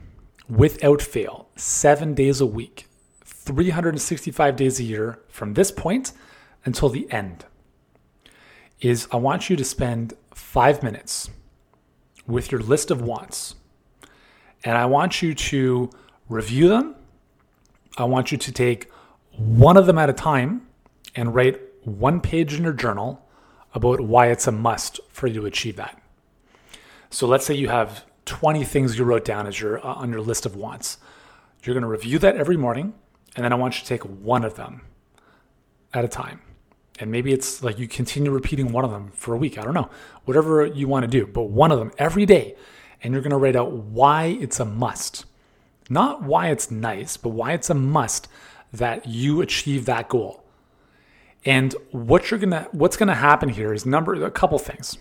without 0.48 1.02
fail, 1.02 1.48
7 1.56 2.14
days 2.14 2.40
a 2.40 2.46
week, 2.46 2.87
365 3.25 4.56
days 4.56 4.80
a 4.80 4.84
year 4.84 5.18
from 5.28 5.54
this 5.54 5.70
point 5.70 6.12
until 6.64 6.88
the 6.88 7.10
end 7.12 7.44
is 8.80 9.08
I 9.11 9.16
want 9.16 9.50
you 9.50 9.56
to 9.56 9.64
spend 9.64 10.14
5 10.35 10.82
minutes 10.82 11.30
with 12.26 12.52
your 12.52 12.61
list 12.61 12.90
of 12.90 13.02
wants. 13.02 13.54
And 14.64 14.76
I 14.76 14.87
want 14.87 15.23
you 15.23 15.35
to 15.35 15.90
review 16.28 16.68
them. 16.68 16.94
I 17.97 18.04
want 18.04 18.30
you 18.30 18.38
to 18.38 18.52
take 18.52 18.90
one 19.37 19.76
of 19.76 19.87
them 19.87 19.99
at 19.99 20.11
a 20.11 20.12
time 20.12 20.66
and 21.14 21.35
write 21.35 21.61
one 21.85 22.20
page 22.20 22.54
in 22.54 22.62
your 22.62 22.73
journal 22.73 23.26
about 23.75 24.00
why 24.00 24.28
it's 24.28 24.47
a 24.47 24.52
must 24.52 25.00
for 25.11 25.26
you 25.26 25.40
to 25.40 25.47
achieve 25.47 25.76
that. 25.76 26.00
So 27.11 27.26
let's 27.26 27.47
say 27.47 27.54
you 27.54 27.68
have 27.68 28.04
20 28.26 28.64
things 28.64 28.99
you 28.99 29.04
wrote 29.04 29.25
down 29.25 29.47
as 29.47 29.61
your 29.61 29.78
uh, 29.85 29.94
on 29.94 30.11
your 30.11 30.20
list 30.20 30.44
of 30.44 30.54
wants. 30.54 30.99
You're 31.62 31.75
going 31.75 31.82
to 31.82 31.88
review 31.88 32.18
that 32.18 32.37
every 32.37 32.56
morning 32.56 32.94
and 33.35 33.44
then 33.44 33.52
I 33.52 33.56
want 33.56 33.76
you 33.76 33.82
to 33.82 33.87
take 33.87 34.02
one 34.02 34.44
of 34.44 34.56
them 34.56 34.82
at 35.94 36.04
a 36.04 36.08
time. 36.08 36.40
And 36.99 37.11
maybe 37.11 37.33
it's 37.33 37.62
like 37.62 37.78
you 37.78 37.87
continue 37.87 38.31
repeating 38.31 38.73
one 38.73 38.85
of 38.85 38.90
them 38.90 39.11
for 39.12 39.35
a 39.35 39.38
week. 39.38 39.59
I 39.59 39.62
don't 39.62 39.75
know. 39.75 39.90
Whatever 40.25 40.67
you 40.67 40.88
want 40.88 41.05
to 41.05 41.09
do, 41.09 41.26
but 41.26 41.45
one 41.45 41.71
of 41.71 41.78
them 41.78 41.93
every 41.99 42.26
day. 42.26 42.57
And 43.02 43.12
you're 43.12 43.23
going 43.23 43.31
to 43.31 43.37
write 43.37 43.57
out 43.57 43.73
why 43.73 44.26
it's 44.26 44.59
a 44.59 44.64
must. 44.64 45.25
Not 45.88 46.23
why 46.23 46.49
it's 46.49 46.71
nice, 46.71 47.17
but 47.17 47.31
why 47.31 47.52
it's 47.52 47.71
a 47.71 47.75
must 47.75 48.28
that 48.73 49.07
you 49.07 49.40
achieve 49.40 49.85
that 49.87 50.09
goal. 50.09 50.45
And 51.45 51.75
what 51.93 52.31
you're 52.31 52.40
going 52.40 52.50
to 52.50 52.69
what's 52.73 52.97
going 52.97 53.09
to 53.09 53.14
happen 53.14 53.49
here 53.49 53.73
is 53.73 53.87
number 53.87 54.23
a 54.25 54.31
couple 54.31 54.59
things. 54.59 54.99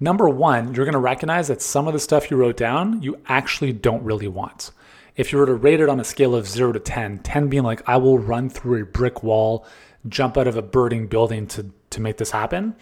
Number 0.00 0.28
1, 0.28 0.74
you're 0.74 0.84
going 0.84 0.92
to 0.92 0.98
recognize 0.98 1.46
that 1.48 1.62
some 1.62 1.86
of 1.86 1.92
the 1.92 2.00
stuff 2.00 2.30
you 2.30 2.36
wrote 2.36 2.56
down 2.56 3.00
you 3.00 3.20
actually 3.28 3.72
don't 3.72 4.02
really 4.02 4.26
want 4.26 4.72
if 5.16 5.32
you 5.32 5.38
were 5.38 5.46
to 5.46 5.54
rate 5.54 5.80
it 5.80 5.88
on 5.88 6.00
a 6.00 6.04
scale 6.04 6.34
of 6.34 6.48
0 6.48 6.72
to 6.72 6.80
10, 6.80 7.20
10 7.20 7.48
being 7.48 7.62
like, 7.62 7.88
I 7.88 7.96
will 7.96 8.18
run 8.18 8.50
through 8.50 8.82
a 8.82 8.86
brick 8.86 9.22
wall, 9.22 9.66
jump 10.08 10.36
out 10.36 10.46
of 10.46 10.56
a 10.56 10.62
burning 10.62 11.06
building 11.06 11.46
to, 11.48 11.70
to 11.90 12.00
make 12.00 12.18
this 12.18 12.30
happen, 12.30 12.74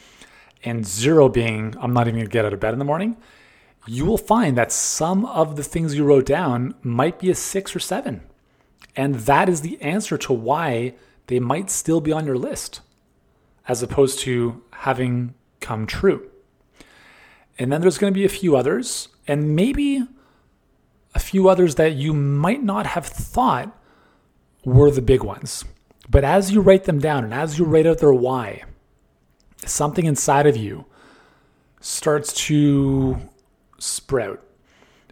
and 0.65 0.87
0 0.87 1.29
being, 1.29 1.75
I'm 1.81 1.93
not 1.93 2.09
even 2.09 2.21
to 2.21 2.27
get 2.27 2.45
out 2.45 2.53
of 2.53 2.61
bed 2.61 2.73
in 2.73 2.79
the 2.79 2.85
morning, 2.85 3.17
you 3.87 4.05
will 4.05 4.19
find 4.19 4.57
that 4.57 4.71
some 4.71 5.27
of 5.27 5.57
the 5.57 5.65
things 5.65 5.97
you 5.97 6.05
wrote 6.05 6.27
down 6.27 6.75
might 6.83 7.19
be 7.19 7.31
a 7.31 7.35
6 7.35 7.77
or 7.77 7.81
7. 7.81 8.23
And 8.95 9.15
that 9.17 9.49
is 9.49 9.63
the 9.63 9.81
answer 9.83 10.17
to 10.19 10.33
why 10.33 10.95
they 11.27 11.41
might 11.41 11.71
still 11.71 12.01
be 12.01 12.13
on 12.13 12.27
your 12.27 12.37
list, 12.37 12.81
as 13.67 13.83
opposed 13.83 14.19
to 14.21 14.63
having 14.73 15.35
come 15.61 15.87
true. 15.87 16.31
And 17.59 17.73
then 17.73 17.81
there's 17.81 17.99
going 17.99 18.13
to 18.13 18.19
be 18.19 18.25
a 18.25 18.29
few 18.29 18.57
others, 18.57 19.09
and 19.27 19.57
maybe 19.57 20.07
a 21.15 21.19
few 21.19 21.49
others 21.49 21.75
that 21.77 21.95
you 21.95 22.13
might 22.15 22.63
not 22.63 22.87
have 22.87 23.07
thought 23.07 23.77
were 24.65 24.91
the 24.91 25.03
big 25.03 25.23
ones. 25.23 25.65
But 26.13 26.25
as 26.25 26.53
you 26.53 26.61
write 26.61 26.85
them 26.85 27.01
down 27.01 27.25
and 27.25 27.35
as 27.35 27.59
you 27.59 27.65
write 27.65 27.87
out 27.87 27.99
their 27.99 28.13
why, 28.13 28.63
something 29.65 30.05
inside 30.05 30.47
of 30.47 30.57
you 30.57 30.85
starts 31.81 32.33
to 32.47 33.19
sprout. 33.79 34.41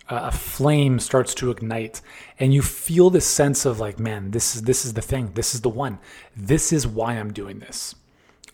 a 0.08 0.30
flame 0.30 0.98
starts 0.98 1.34
to 1.34 1.50
ignite 1.50 2.02
and 2.38 2.52
you 2.52 2.62
feel 2.62 3.10
this 3.10 3.26
sense 3.26 3.64
of 3.64 3.80
like 3.80 3.98
man 3.98 4.30
this 4.32 4.56
is 4.56 4.62
this 4.62 4.84
is 4.84 4.92
the 4.94 5.06
thing 5.10 5.30
this 5.34 5.54
is 5.54 5.60
the 5.60 5.74
one 5.84 5.98
this 6.36 6.72
is 6.72 6.84
why 6.84 7.14
i'm 7.14 7.32
doing 7.32 7.60
this 7.60 7.94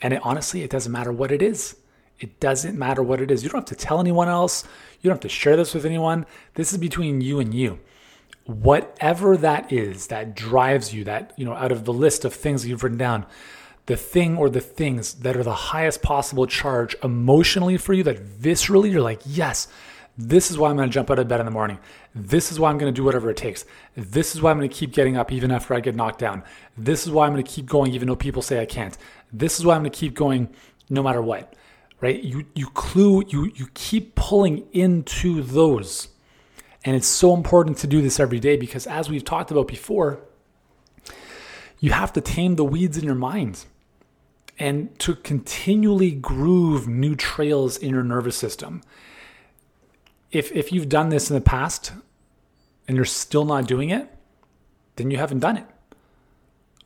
and 0.02 0.12
it, 0.14 0.20
honestly 0.22 0.62
it 0.62 0.70
doesn't 0.70 0.92
matter 0.92 1.12
what 1.12 1.32
it 1.32 1.42
is 1.42 1.76
it 2.18 2.40
doesn't 2.40 2.78
matter 2.78 3.02
what 3.02 3.20
it 3.20 3.30
is. 3.30 3.42
You 3.42 3.50
don't 3.50 3.68
have 3.68 3.78
to 3.78 3.84
tell 3.84 4.00
anyone 4.00 4.28
else. 4.28 4.64
You 5.00 5.08
don't 5.08 5.16
have 5.16 5.20
to 5.20 5.28
share 5.28 5.56
this 5.56 5.74
with 5.74 5.84
anyone. 5.84 6.24
This 6.54 6.72
is 6.72 6.78
between 6.78 7.20
you 7.20 7.40
and 7.40 7.52
you. 7.52 7.78
Whatever 8.46 9.36
that 9.36 9.72
is 9.72 10.06
that 10.08 10.34
drives 10.34 10.94
you, 10.94 11.04
that, 11.04 11.32
you 11.36 11.44
know, 11.44 11.54
out 11.54 11.72
of 11.72 11.84
the 11.84 11.92
list 11.92 12.24
of 12.24 12.32
things 12.32 12.66
you've 12.66 12.82
written 12.82 12.98
down, 12.98 13.26
the 13.86 13.96
thing 13.96 14.36
or 14.36 14.48
the 14.48 14.60
things 14.60 15.14
that 15.14 15.36
are 15.36 15.42
the 15.42 15.52
highest 15.52 16.02
possible 16.02 16.46
charge 16.46 16.96
emotionally 17.02 17.76
for 17.76 17.92
you, 17.92 18.02
that 18.04 18.24
viscerally 18.24 18.90
you're 18.90 19.00
like, 19.00 19.20
yes, 19.24 19.68
this 20.18 20.50
is 20.50 20.58
why 20.58 20.70
I'm 20.70 20.76
going 20.76 20.88
to 20.88 20.94
jump 20.94 21.10
out 21.10 21.18
of 21.18 21.28
bed 21.28 21.40
in 21.40 21.46
the 21.46 21.52
morning. 21.52 21.78
This 22.14 22.50
is 22.50 22.58
why 22.58 22.70
I'm 22.70 22.78
going 22.78 22.92
to 22.92 22.96
do 22.96 23.04
whatever 23.04 23.30
it 23.30 23.36
takes. 23.36 23.64
This 23.96 24.34
is 24.34 24.40
why 24.40 24.50
I'm 24.50 24.58
going 24.58 24.68
to 24.68 24.74
keep 24.74 24.92
getting 24.92 25.16
up 25.16 25.30
even 25.30 25.50
after 25.50 25.74
I 25.74 25.80
get 25.80 25.94
knocked 25.94 26.18
down. 26.18 26.42
This 26.76 27.04
is 27.04 27.12
why 27.12 27.26
I'm 27.26 27.32
going 27.32 27.44
to 27.44 27.50
keep 27.50 27.66
going 27.66 27.92
even 27.92 28.08
though 28.08 28.16
people 28.16 28.42
say 28.42 28.60
I 28.60 28.66
can't. 28.66 28.96
This 29.32 29.58
is 29.58 29.66
why 29.66 29.74
I'm 29.74 29.82
going 29.82 29.90
to 29.90 29.98
keep 29.98 30.14
going 30.14 30.48
no 30.88 31.02
matter 31.02 31.20
what 31.20 31.54
right? 32.00 32.22
You 32.22 32.46
you 32.54 32.68
clue 32.70 33.24
you 33.28 33.50
you 33.54 33.68
keep 33.74 34.14
pulling 34.14 34.66
into 34.72 35.42
those. 35.42 36.08
And 36.86 36.96
it's 36.96 37.06
so 37.06 37.34
important 37.34 37.76
to 37.78 37.86
do 37.86 38.00
this 38.00 38.18
every 38.18 38.40
day 38.40 38.56
because 38.56 38.86
as 38.86 39.10
we've 39.10 39.24
talked 39.24 39.50
about 39.50 39.68
before, 39.68 40.20
you 41.80 41.90
have 41.90 42.12
to 42.14 42.22
tame 42.22 42.56
the 42.56 42.64
weeds 42.64 42.96
in 42.96 43.04
your 43.04 43.14
mind 43.14 43.66
and 44.58 44.98
to 45.00 45.14
continually 45.14 46.12
groove 46.12 46.88
new 46.88 47.14
trails 47.14 47.76
in 47.76 47.90
your 47.90 48.02
nervous 48.02 48.36
system. 48.36 48.82
If 50.32 50.50
if 50.52 50.72
you've 50.72 50.88
done 50.88 51.10
this 51.10 51.28
in 51.28 51.34
the 51.34 51.42
past 51.42 51.92
and 52.88 52.96
you're 52.96 53.04
still 53.04 53.44
not 53.44 53.66
doing 53.66 53.90
it, 53.90 54.08
then 54.94 55.10
you 55.10 55.18
haven't 55.18 55.40
done 55.40 55.58
it. 55.58 55.66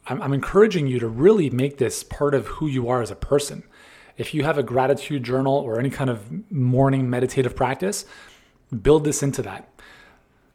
I'm, 0.07 0.21
I'm 0.21 0.33
encouraging 0.33 0.89
you 0.89 0.99
to 0.99 1.07
really 1.07 1.51
make 1.51 1.79
this 1.79 2.03
part 2.03 2.35
of 2.35 2.49
who 2.49 2.67
you 2.67 2.89
are 2.89 3.03
as 3.03 3.13
a 3.13 3.17
person 3.17 3.63
if 4.21 4.35
you 4.35 4.45
have 4.45 4.59
a 4.59 4.63
gratitude 4.63 5.23
journal 5.23 5.55
or 5.55 5.79
any 5.79 5.89
kind 5.89 6.11
of 6.11 6.53
morning 6.53 7.09
meditative 7.09 7.57
practice, 7.57 8.05
build 8.83 9.03
this 9.03 9.23
into 9.23 9.41
that. 9.41 9.70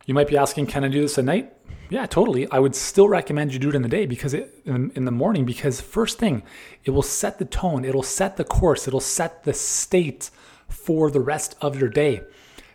You 0.05 0.13
might 0.13 0.27
be 0.27 0.37
asking, 0.37 0.67
can 0.67 0.83
I 0.83 0.87
do 0.87 1.01
this 1.01 1.17
at 1.17 1.25
night? 1.25 1.51
Yeah, 1.89 2.05
totally. 2.05 2.49
I 2.49 2.59
would 2.59 2.75
still 2.75 3.07
recommend 3.07 3.53
you 3.53 3.59
do 3.59 3.69
it 3.69 3.75
in 3.75 3.81
the 3.81 3.89
day 3.89 4.05
because 4.05 4.33
it, 4.33 4.61
in, 4.65 5.05
the 5.05 5.11
morning, 5.11 5.45
because 5.45 5.81
first 5.81 6.17
thing, 6.17 6.43
it 6.83 6.91
will 6.91 7.03
set 7.03 7.37
the 7.37 7.45
tone, 7.45 7.85
it'll 7.85 8.03
set 8.03 8.37
the 8.37 8.43
course, 8.43 8.87
it'll 8.87 8.99
set 8.99 9.43
the 9.43 9.53
state 9.53 10.31
for 10.67 11.11
the 11.11 11.19
rest 11.19 11.55
of 11.61 11.79
your 11.79 11.89
day. 11.89 12.21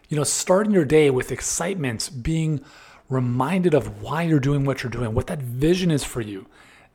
You 0.09 0.17
know, 0.17 0.25
starting 0.25 0.73
your 0.73 0.85
day 0.85 1.11
with 1.11 1.33
excitement, 1.33 2.11
being 2.23 2.61
reminded 3.09 3.75
of 3.75 4.03
why 4.03 4.23
you're 4.23 4.41
doing 4.41 4.65
what 4.65 4.83
you're 4.83 4.91
doing, 4.91 5.15
what 5.15 5.27
that 5.27 5.43
vision 5.43 5.91
is 5.91 6.05
for 6.05 6.21
you. 6.21 6.47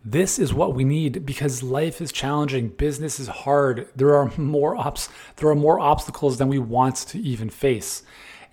This 0.03 0.37
is 0.37 0.53
what 0.53 0.75
we 0.75 0.83
need 0.83 1.25
because 1.25 1.63
life 1.63 1.99
is 1.99 2.11
challenging, 2.11 2.69
business 2.69 3.19
is 3.19 3.27
hard. 3.27 3.89
There 3.95 4.15
are 4.15 4.31
more 4.37 4.77
ups, 4.77 5.09
there 5.37 5.49
are 5.49 5.55
more 5.55 5.79
obstacles 5.79 6.37
than 6.37 6.47
we 6.47 6.59
want 6.59 6.95
to 7.07 7.19
even 7.19 7.49
face. 7.49 8.03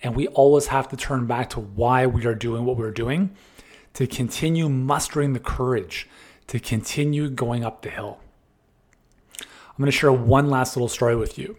And 0.03 0.15
we 0.15 0.27
always 0.27 0.67
have 0.67 0.89
to 0.89 0.97
turn 0.97 1.25
back 1.25 1.49
to 1.51 1.61
why 1.61 2.05
we 2.05 2.25
are 2.25 2.35
doing 2.35 2.65
what 2.65 2.77
we're 2.77 2.91
doing 2.91 3.35
to 3.93 4.05
continue 4.05 4.67
mustering 4.67 5.33
the 5.33 5.39
courage 5.39 6.09
to 6.47 6.59
continue 6.59 7.29
going 7.29 7.63
up 7.63 7.81
the 7.81 7.89
hill. 7.89 8.19
I'm 9.39 9.77
going 9.77 9.87
to 9.87 9.91
share 9.91 10.11
one 10.11 10.49
last 10.49 10.75
little 10.75 10.89
story 10.89 11.15
with 11.15 11.37
you. 11.39 11.55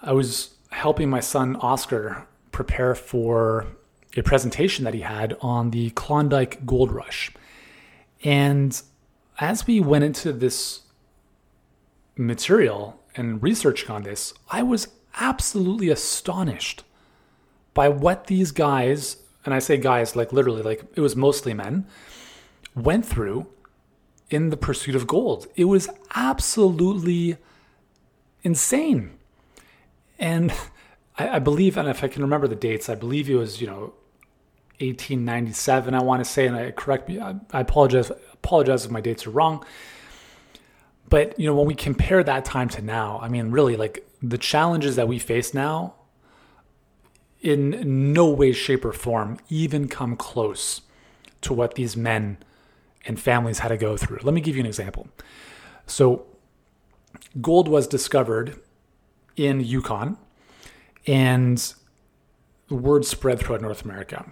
I 0.00 0.12
was 0.12 0.54
helping 0.70 1.10
my 1.10 1.20
son 1.20 1.56
Oscar 1.56 2.26
prepare 2.52 2.94
for 2.94 3.66
a 4.16 4.22
presentation 4.22 4.84
that 4.84 4.94
he 4.94 5.00
had 5.00 5.36
on 5.40 5.70
the 5.70 5.90
Klondike 5.90 6.64
Gold 6.64 6.92
Rush. 6.92 7.32
And 8.24 8.80
as 9.40 9.66
we 9.66 9.80
went 9.80 10.04
into 10.04 10.32
this 10.32 10.82
material 12.16 13.00
and 13.16 13.42
researching 13.42 13.90
on 13.90 14.02
this, 14.02 14.34
I 14.50 14.62
was 14.62 14.88
absolutely 15.20 15.88
astonished 15.88 16.84
by 17.78 17.88
what 17.88 18.26
these 18.26 18.50
guys, 18.50 19.18
and 19.44 19.54
I 19.54 19.60
say 19.60 19.76
guys 19.76 20.16
like 20.16 20.32
literally, 20.32 20.62
like 20.62 20.82
it 20.96 21.00
was 21.00 21.14
mostly 21.14 21.54
men, 21.54 21.86
went 22.74 23.06
through 23.06 23.46
in 24.30 24.50
the 24.50 24.56
pursuit 24.56 24.96
of 24.96 25.06
gold. 25.06 25.46
It 25.54 25.66
was 25.66 25.88
absolutely 26.12 27.36
insane. 28.42 29.16
And 30.18 30.52
I, 31.18 31.36
I 31.36 31.38
believe, 31.38 31.76
and 31.76 31.88
if 31.88 32.02
I 32.02 32.08
can 32.08 32.22
remember 32.22 32.48
the 32.48 32.56
dates, 32.56 32.88
I 32.88 32.96
believe 32.96 33.30
it 33.30 33.36
was, 33.36 33.60
you 33.60 33.68
know, 33.68 33.94
1897, 34.80 35.94
I 35.94 36.02
want 36.02 36.24
to 36.24 36.28
say, 36.28 36.48
and 36.48 36.56
I 36.56 36.72
correct 36.72 37.08
me, 37.08 37.20
I, 37.20 37.36
I 37.52 37.60
apologize, 37.60 38.10
apologize 38.32 38.86
if 38.86 38.90
my 38.90 39.00
dates 39.00 39.24
are 39.24 39.30
wrong. 39.30 39.64
But 41.08 41.38
you 41.38 41.46
know, 41.46 41.54
when 41.54 41.68
we 41.68 41.76
compare 41.76 42.24
that 42.24 42.44
time 42.44 42.70
to 42.70 42.82
now, 42.82 43.20
I 43.22 43.28
mean, 43.28 43.52
really, 43.52 43.76
like 43.76 44.04
the 44.20 44.36
challenges 44.36 44.96
that 44.96 45.06
we 45.06 45.20
face 45.20 45.54
now, 45.54 45.94
in 47.40 48.12
no 48.12 48.28
way, 48.28 48.52
shape, 48.52 48.84
or 48.84 48.92
form, 48.92 49.38
even 49.48 49.88
come 49.88 50.16
close 50.16 50.82
to 51.42 51.52
what 51.52 51.76
these 51.76 51.96
men 51.96 52.38
and 53.06 53.18
families 53.20 53.60
had 53.60 53.68
to 53.68 53.76
go 53.76 53.96
through. 53.96 54.18
Let 54.22 54.34
me 54.34 54.40
give 54.40 54.56
you 54.56 54.60
an 54.60 54.66
example. 54.66 55.08
So, 55.86 56.26
gold 57.40 57.68
was 57.68 57.86
discovered 57.86 58.60
in 59.36 59.60
Yukon, 59.60 60.16
and 61.06 61.74
the 62.68 62.74
word 62.74 63.04
spread 63.04 63.38
throughout 63.38 63.62
North 63.62 63.84
America. 63.84 64.26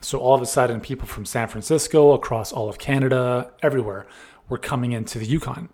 So 0.00 0.18
all 0.18 0.34
of 0.34 0.40
a 0.40 0.46
sudden, 0.46 0.80
people 0.80 1.06
from 1.06 1.26
San 1.26 1.48
Francisco, 1.48 2.12
across 2.12 2.52
all 2.52 2.68
of 2.68 2.78
Canada, 2.78 3.50
everywhere, 3.62 4.06
were 4.48 4.58
coming 4.58 4.92
into 4.92 5.18
the 5.18 5.26
Yukon. 5.26 5.68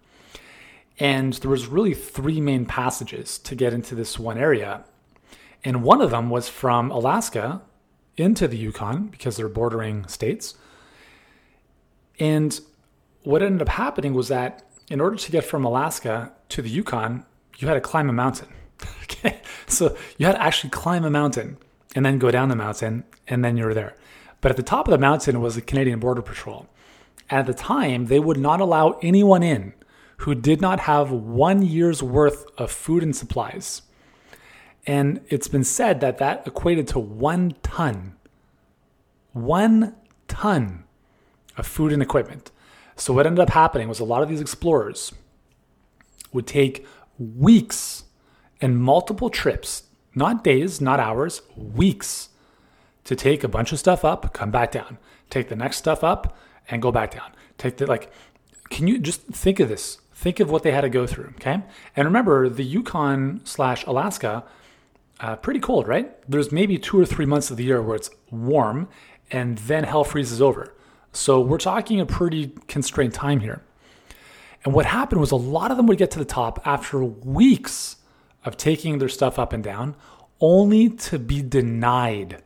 And 0.98 1.34
there 1.34 1.50
was 1.50 1.66
really 1.66 1.94
three 1.94 2.40
main 2.40 2.64
passages 2.64 3.38
to 3.40 3.54
get 3.54 3.72
into 3.72 3.94
this 3.94 4.18
one 4.18 4.38
area. 4.38 4.84
And 5.66 5.82
one 5.82 6.00
of 6.00 6.12
them 6.12 6.30
was 6.30 6.48
from 6.48 6.92
Alaska 6.92 7.60
into 8.16 8.46
the 8.46 8.56
Yukon 8.56 9.08
because 9.08 9.36
they're 9.36 9.48
bordering 9.48 10.06
states. 10.06 10.54
And 12.20 12.60
what 13.24 13.42
ended 13.42 13.62
up 13.62 13.70
happening 13.70 14.14
was 14.14 14.28
that 14.28 14.62
in 14.88 15.00
order 15.00 15.16
to 15.16 15.32
get 15.32 15.42
from 15.42 15.64
Alaska 15.64 16.32
to 16.50 16.62
the 16.62 16.70
Yukon, 16.70 17.26
you 17.58 17.66
had 17.66 17.74
to 17.74 17.80
climb 17.80 18.08
a 18.08 18.12
mountain. 18.12 18.46
okay. 19.02 19.40
So 19.66 19.96
you 20.18 20.26
had 20.26 20.36
to 20.36 20.42
actually 20.42 20.70
climb 20.70 21.04
a 21.04 21.10
mountain 21.10 21.58
and 21.96 22.06
then 22.06 22.20
go 22.20 22.30
down 22.30 22.48
the 22.48 22.54
mountain, 22.54 23.02
and 23.26 23.44
then 23.44 23.56
you're 23.56 23.74
there. 23.74 23.96
But 24.40 24.52
at 24.52 24.56
the 24.56 24.62
top 24.62 24.86
of 24.86 24.92
the 24.92 24.98
mountain 24.98 25.40
was 25.40 25.56
the 25.56 25.62
Canadian 25.62 25.98
Border 25.98 26.22
Patrol. 26.22 26.68
At 27.28 27.46
the 27.46 27.54
time, 27.54 28.06
they 28.06 28.20
would 28.20 28.38
not 28.38 28.60
allow 28.60 29.00
anyone 29.02 29.42
in 29.42 29.72
who 30.18 30.36
did 30.36 30.60
not 30.60 30.78
have 30.80 31.10
one 31.10 31.62
year's 31.62 32.04
worth 32.04 32.46
of 32.56 32.70
food 32.70 33.02
and 33.02 33.16
supplies. 33.16 33.82
And 34.86 35.20
it's 35.28 35.48
been 35.48 35.64
said 35.64 36.00
that 36.00 36.18
that 36.18 36.46
equated 36.46 36.86
to 36.88 36.98
one 36.98 37.56
ton, 37.62 38.14
one 39.32 39.96
ton 40.28 40.84
of 41.56 41.66
food 41.66 41.92
and 41.92 42.02
equipment. 42.02 42.52
So, 42.94 43.12
what 43.12 43.26
ended 43.26 43.40
up 43.40 43.50
happening 43.50 43.88
was 43.88 44.00
a 44.00 44.04
lot 44.04 44.22
of 44.22 44.28
these 44.28 44.40
explorers 44.40 45.12
would 46.32 46.46
take 46.46 46.86
weeks 47.18 48.04
and 48.60 48.78
multiple 48.78 49.28
trips, 49.28 49.84
not 50.14 50.44
days, 50.44 50.80
not 50.80 51.00
hours, 51.00 51.42
weeks 51.56 52.30
to 53.04 53.14
take 53.14 53.44
a 53.44 53.48
bunch 53.48 53.72
of 53.72 53.78
stuff 53.78 54.04
up, 54.04 54.32
come 54.32 54.50
back 54.50 54.72
down, 54.72 54.98
take 55.30 55.48
the 55.48 55.56
next 55.56 55.76
stuff 55.76 56.02
up, 56.02 56.36
and 56.70 56.82
go 56.82 56.90
back 56.90 57.12
down. 57.12 57.32
Take 57.58 57.76
the, 57.76 57.86
like, 57.86 58.10
can 58.70 58.88
you 58.88 58.98
just 58.98 59.22
think 59.22 59.60
of 59.60 59.68
this? 59.68 59.98
Think 60.12 60.40
of 60.40 60.50
what 60.50 60.62
they 60.62 60.72
had 60.72 60.80
to 60.80 60.88
go 60.88 61.06
through, 61.06 61.32
okay? 61.36 61.62
And 61.94 62.06
remember, 62.06 62.48
the 62.48 62.64
Yukon 62.64 63.42
slash 63.44 63.84
Alaska, 63.86 64.44
uh, 65.20 65.36
pretty 65.36 65.60
cold, 65.60 65.88
right? 65.88 66.12
There's 66.28 66.52
maybe 66.52 66.78
two 66.78 66.98
or 66.98 67.06
three 67.06 67.26
months 67.26 67.50
of 67.50 67.56
the 67.56 67.64
year 67.64 67.80
where 67.82 67.96
it's 67.96 68.10
warm, 68.30 68.88
and 69.30 69.58
then 69.58 69.84
hell 69.84 70.04
freezes 70.04 70.42
over. 70.42 70.74
So 71.12 71.40
we're 71.40 71.58
talking 71.58 72.00
a 72.00 72.06
pretty 72.06 72.52
constrained 72.68 73.14
time 73.14 73.40
here. 73.40 73.62
And 74.64 74.74
what 74.74 74.86
happened 74.86 75.20
was 75.20 75.30
a 75.30 75.36
lot 75.36 75.70
of 75.70 75.76
them 75.76 75.86
would 75.86 75.98
get 75.98 76.10
to 76.12 76.18
the 76.18 76.24
top 76.24 76.60
after 76.66 77.02
weeks 77.02 77.96
of 78.44 78.56
taking 78.56 78.98
their 78.98 79.08
stuff 79.08 79.38
up 79.38 79.52
and 79.52 79.62
down, 79.64 79.96
only 80.40 80.90
to 80.90 81.18
be 81.18 81.40
denied 81.40 82.42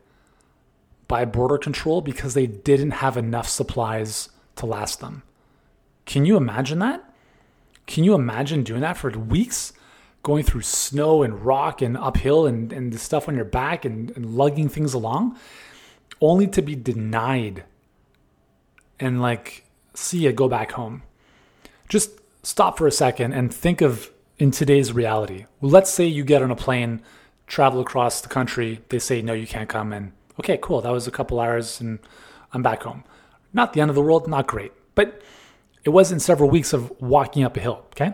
by 1.07 1.25
border 1.25 1.57
control 1.57 2.01
because 2.01 2.33
they 2.33 2.47
didn't 2.47 2.91
have 2.91 3.17
enough 3.17 3.47
supplies 3.47 4.29
to 4.55 4.65
last 4.65 5.01
them. 5.01 5.23
Can 6.05 6.25
you 6.25 6.37
imagine 6.37 6.79
that? 6.79 7.03
Can 7.85 8.03
you 8.03 8.13
imagine 8.13 8.63
doing 8.63 8.81
that 8.81 8.97
for 8.97 9.09
weeks? 9.11 9.73
Going 10.23 10.43
through 10.43 10.61
snow 10.61 11.23
and 11.23 11.45
rock 11.45 11.81
and 11.81 11.97
uphill 11.97 12.45
and, 12.45 12.71
and 12.71 12.93
the 12.93 12.99
stuff 12.99 13.27
on 13.27 13.35
your 13.35 13.45
back 13.45 13.85
and, 13.85 14.11
and 14.15 14.35
lugging 14.35 14.69
things 14.69 14.93
along, 14.93 15.37
only 16.19 16.47
to 16.47 16.61
be 16.61 16.75
denied 16.75 17.63
and 18.99 19.21
like 19.21 19.65
see 19.93 20.19
you 20.19 20.31
go 20.31 20.47
back 20.47 20.73
home. 20.73 21.03
Just 21.89 22.11
stop 22.43 22.77
for 22.77 22.87
a 22.87 22.91
second 22.91 23.33
and 23.33 23.53
think 23.53 23.81
of 23.81 24.11
in 24.37 24.51
today's 24.51 24.93
reality. 24.93 25.45
Let's 25.59 25.89
say 25.89 26.05
you 26.05 26.23
get 26.23 26.41
on 26.41 26.51
a 26.51 26.55
plane, 26.55 27.01
travel 27.47 27.81
across 27.81 28.21
the 28.21 28.29
country, 28.29 28.79
they 28.89 28.99
say, 28.99 29.21
no, 29.21 29.33
you 29.33 29.47
can't 29.47 29.69
come 29.69 29.91
And 29.91 30.13
Okay, 30.39 30.57
cool. 30.61 30.81
That 30.81 30.91
was 30.91 31.07
a 31.07 31.11
couple 31.11 31.39
hours 31.39 31.81
and 31.81 31.99
I'm 32.53 32.63
back 32.63 32.83
home. 32.83 33.03
Not 33.53 33.73
the 33.73 33.81
end 33.81 33.89
of 33.89 33.95
the 33.95 34.01
world, 34.01 34.27
not 34.27 34.47
great. 34.47 34.71
But 34.95 35.21
it 35.83 35.89
wasn't 35.89 36.21
several 36.21 36.49
weeks 36.49 36.73
of 36.73 36.91
walking 37.01 37.43
up 37.43 37.57
a 37.57 37.59
hill, 37.59 37.85
okay? 37.91 38.13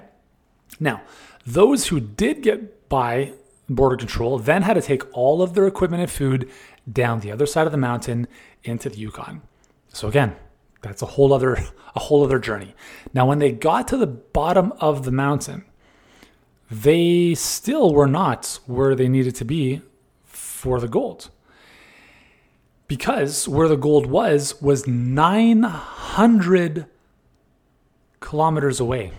Now, 0.79 1.01
those 1.47 1.87
who 1.87 2.01
did 2.01 2.43
get 2.43 2.89
by 2.89 3.31
border 3.69 3.95
control 3.95 4.37
then 4.37 4.63
had 4.63 4.73
to 4.73 4.81
take 4.81 5.03
all 5.13 5.41
of 5.41 5.53
their 5.53 5.65
equipment 5.65 6.01
and 6.01 6.11
food 6.11 6.49
down 6.91 7.21
the 7.21 7.31
other 7.31 7.45
side 7.45 7.65
of 7.65 7.71
the 7.71 7.77
mountain 7.77 8.27
into 8.63 8.89
the 8.89 8.97
Yukon. 8.97 9.41
So 9.87 10.09
again, 10.09 10.35
that's 10.81 11.01
a 11.01 11.05
whole 11.05 11.33
other 11.33 11.53
a 11.95 11.99
whole 11.99 12.23
other 12.23 12.37
journey. 12.37 12.75
Now 13.13 13.25
when 13.25 13.39
they 13.39 13.51
got 13.51 13.87
to 13.87 13.97
the 13.97 14.07
bottom 14.07 14.73
of 14.79 15.05
the 15.05 15.11
mountain, 15.11 15.63
they 16.69 17.33
still 17.33 17.93
were 17.93 18.07
not 18.07 18.59
where 18.65 18.93
they 18.93 19.07
needed 19.07 19.35
to 19.35 19.45
be 19.45 19.81
for 20.25 20.81
the 20.81 20.89
gold. 20.89 21.29
Because 22.87 23.47
where 23.47 23.69
the 23.69 23.77
gold 23.77 24.05
was 24.05 24.61
was 24.61 24.85
900 24.85 26.85
kilometers 28.19 28.79
away. 28.79 29.13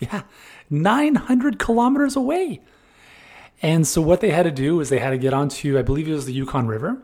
Yeah, 0.00 0.22
900 0.70 1.58
kilometers 1.58 2.16
away. 2.16 2.60
And 3.62 3.86
so 3.86 4.02
what 4.02 4.20
they 4.20 4.30
had 4.30 4.42
to 4.42 4.50
do 4.50 4.76
was 4.76 4.88
they 4.88 4.98
had 4.98 5.10
to 5.10 5.18
get 5.18 5.32
onto, 5.32 5.78
I 5.78 5.82
believe 5.82 6.08
it 6.08 6.12
was 6.12 6.26
the 6.26 6.32
Yukon 6.32 6.66
River, 6.66 7.02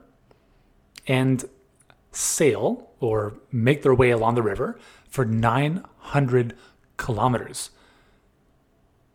and 1.07 1.45
sail 2.13 2.91
or 3.01 3.35
make 3.51 3.83
their 3.83 3.95
way 3.95 4.11
along 4.11 4.35
the 4.35 4.43
river 4.43 4.79
for 5.09 5.25
900 5.25 6.55
kilometers 6.97 7.71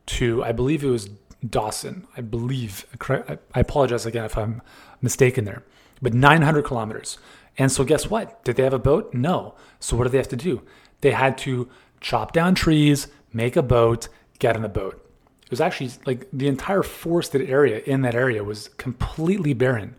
to, 0.07 0.43
I 0.43 0.51
believe 0.51 0.83
it 0.83 0.89
was 0.89 1.09
Dawson. 1.47 2.07
I 2.17 2.21
believe, 2.21 2.85
I 2.99 3.37
apologize 3.59 4.05
again 4.05 4.25
if 4.25 4.37
I'm 4.37 4.61
mistaken 5.01 5.45
there, 5.45 5.63
but 6.01 6.13
900 6.13 6.63
kilometers. 6.63 7.19
And 7.57 7.71
so, 7.71 7.83
guess 7.83 8.09
what? 8.09 8.43
Did 8.43 8.55
they 8.55 8.63
have 8.63 8.73
a 8.73 8.79
boat? 8.79 9.13
No. 9.13 9.55
So, 9.79 9.97
what 9.97 10.03
did 10.03 10.11
they 10.13 10.17
have 10.17 10.27
to 10.29 10.35
do? 10.35 10.61
They 11.01 11.11
had 11.11 11.37
to 11.39 11.67
chop 12.01 12.31
down 12.31 12.55
trees, 12.55 13.07
make 13.33 13.55
a 13.55 13.61
boat, 13.61 14.07
get 14.39 14.55
in 14.55 14.61
the 14.61 14.69
boat. 14.69 15.03
It 15.43 15.51
was 15.51 15.61
actually 15.61 15.91
like 16.05 16.27
the 16.33 16.47
entire 16.47 16.83
forested 16.83 17.49
area 17.49 17.81
in 17.85 18.01
that 18.01 18.15
area 18.15 18.43
was 18.43 18.69
completely 18.77 19.53
barren 19.53 19.95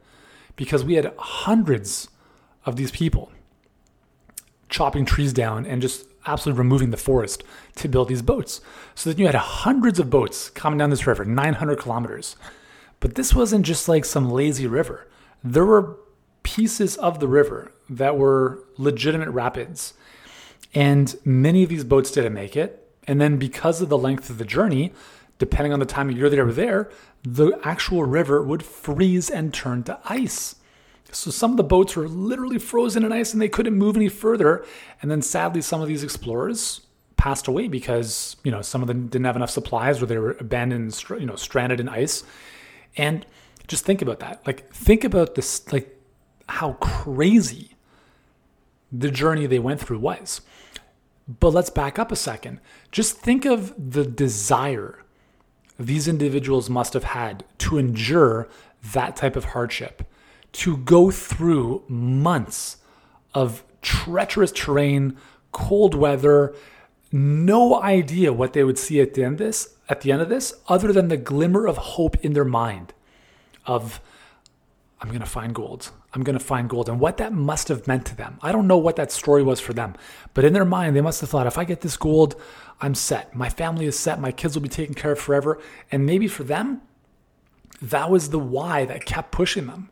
because 0.57 0.85
we 0.85 0.95
had 0.95 1.13
hundreds 1.19 2.09
of 2.67 2.77
these 2.77 2.91
people 2.91 3.33
chopping 4.69 5.07
trees 5.07 5.33
down 5.33 5.65
and 5.65 5.81
just 5.81 6.07
absolutely 6.27 6.59
removing 6.59 6.91
the 6.91 6.97
forest 6.99 7.43
to 7.77 7.89
build 7.89 8.09
these 8.09 8.21
boats. 8.21 8.61
So 8.95 9.11
then 9.11 9.19
you 9.19 9.27
had 9.27 9.35
hundreds 9.35 9.99
of 9.99 10.11
boats 10.11 10.51
coming 10.51 10.79
down 10.79 10.91
this 10.91 11.07
river, 11.07 11.25
900 11.25 11.79
kilometers. 11.79 12.37
But 13.01 13.15
this 13.15 13.35
wasn't 13.35 13.65
just 13.65 13.89
like 13.89 14.05
some 14.05 14.31
lazy 14.31 14.67
river. 14.67 15.09
There 15.43 15.65
were 15.65 15.97
pieces 16.43 16.97
of 16.97 17.21
the 17.21 17.29
river 17.29 17.73
that 17.89 18.19
were 18.19 18.65
legitimate 18.77 19.31
rapids 19.31 19.95
and 20.75 21.17
many 21.25 21.63
of 21.63 21.69
these 21.69 21.85
boats 21.85 22.11
didn't 22.11 22.35
make 22.35 22.57
it. 22.57 22.88
And 23.09 23.21
then 23.21 23.39
because 23.39 23.81
of 23.81 23.89
the 23.89 23.99
length 23.99 24.31
of 24.31 24.39
the 24.39 24.45
journey, 24.45 24.93
depending 25.39 25.73
on 25.73 25.81
the 25.81 25.87
time 25.87 26.11
of 26.11 26.17
year 26.17 26.31
they 26.31 26.41
were 26.41 26.53
there, 26.53 26.91
the 27.25 27.59
actual 27.65 28.05
river 28.05 28.43
would 28.43 28.63
freeze 28.63 29.31
and 29.31 29.53
turn 29.53 29.83
to 29.85 29.99
ice. 30.05 30.57
So 31.11 31.31
some 31.31 31.53
of 31.53 31.57
the 31.57 31.65
boats 31.65 31.97
were 31.97 32.07
literally 32.07 32.59
frozen 32.59 33.03
in 33.03 33.13
ice 33.13 33.33
and 33.33 33.41
they 33.41 33.49
couldn't 33.49 33.75
move 33.75 33.97
any 33.97 34.11
further. 34.11 34.65
And 35.01 35.11
then 35.11 35.23
sadly, 35.23 35.63
some 35.63 35.81
of 35.81 35.89
these 35.89 36.05
explorers 36.05 36.83
passed 37.17 37.49
away 37.49 37.67
because, 37.67 38.37
you 38.45 38.51
know, 38.51 38.61
some 38.61 38.83
of 38.83 38.89
them 38.89 39.09
didn't 39.09 39.25
have 39.25 39.37
enough 39.37 39.51
supplies 39.51 40.03
or 40.03 40.07
they 40.07 40.19
were 40.19 40.37
abandoned, 40.39 41.03
you 41.19 41.27
know, 41.27 41.35
stranded 41.35 41.81
in 41.81 41.89
ice. 41.89 42.25
And 42.97 43.25
just 43.67 43.87
think 43.87 44.03
about 44.03 44.21
that. 44.21 44.47
Like, 44.47 44.71
think 44.73 45.03
about 45.03 45.35
this, 45.35 45.73
like, 45.73 45.99
how 46.47 46.75
crazy 46.75 47.75
the 48.93 49.11
journey 49.11 49.47
they 49.47 49.59
went 49.59 49.81
through 49.81 49.99
was. 49.99 50.43
But 51.29 51.53
let's 51.53 51.71
back 51.71 51.99
up 51.99 52.11
a 52.11 52.17
second. 52.17 52.61
Just 52.91 53.19
think 53.19 53.45
of 53.45 53.75
the 53.77 54.05
desire 54.05 55.05
these 55.79 56.09
individuals 56.09 56.69
must 56.69 56.93
have 56.95 57.05
had 57.05 57.45
to 57.59 57.79
endure 57.79 58.49
that 58.93 59.17
type 59.17 59.37
of 59.37 59.47
hardship, 59.47 60.03
to 60.53 60.77
go 60.79 61.11
through 61.11 61.85
months 61.89 62.79
of 63.35 63.63
treacherous 63.83 64.51
terrain, 64.51 65.17
cold 65.53 65.95
weather, 65.95 66.55
no 67.13 67.81
idea 67.81 68.33
what 68.33 68.53
they 68.53 68.65
would 68.65 68.79
see 68.79 69.01
at 69.01 69.15
the 69.15 69.23
end 69.23 69.35
of 69.35 69.39
this, 69.39 69.77
at 69.89 70.01
the 70.01 70.11
end 70.11 70.21
of 70.21 70.29
this, 70.29 70.55
other 70.69 70.93
than 70.93 71.09
the 71.09 71.17
glimmer 71.17 71.67
of 71.67 71.77
hope 71.77 72.17
in 72.25 72.33
their 72.33 72.45
mind 72.45 72.93
of 73.67 74.01
I'm 75.01 75.09
going 75.09 75.21
to 75.21 75.27
find 75.27 75.55
gold. 75.55 75.91
I'm 76.13 76.25
going 76.25 76.39
to 76.39 76.45
find 76.45 76.69
gold. 76.69 76.89
And 76.89 76.99
what 76.99 77.19
that 77.19 77.33
must 77.33 77.69
have 77.69 77.87
meant 77.87 78.05
to 78.07 78.17
them. 78.17 78.39
I 78.43 78.51
don't 78.51 78.67
know 78.67 78.79
what 78.79 78.97
that 78.97 79.13
story 79.13 79.43
was 79.43 79.61
for 79.61 79.73
them, 79.73 79.95
but 80.35 80.45
in 80.45 80.53
their 80.53 80.65
mind, 80.65 80.97
they 80.97 81.01
must 81.01 81.21
have 81.21 81.31
thought 81.31 81.47
if 81.47 81.59
I 81.59 81.65
get 81.65 81.83
this 81.83 81.97
gold, 81.97 82.35
I'm 82.81 82.95
set. 82.95 83.35
My 83.35 83.49
family 83.49 83.87
is 83.87 83.99
set. 83.99 84.21
My 84.21 84.33
kids 84.33 84.55
will 84.55 84.63
be 84.63 84.69
taken 84.69 84.95
care 84.95 85.13
of 85.13 85.21
forever. 85.21 85.61
And 85.93 86.05
maybe 86.05 86.27
for 86.27 86.43
them, 86.43 86.83
that 87.81 88.11
was 88.11 88.31
the 88.31 88.39
why 88.41 88.85
that 88.87 89.05
kept 89.05 89.31
pushing 89.31 89.67
them. 89.67 89.91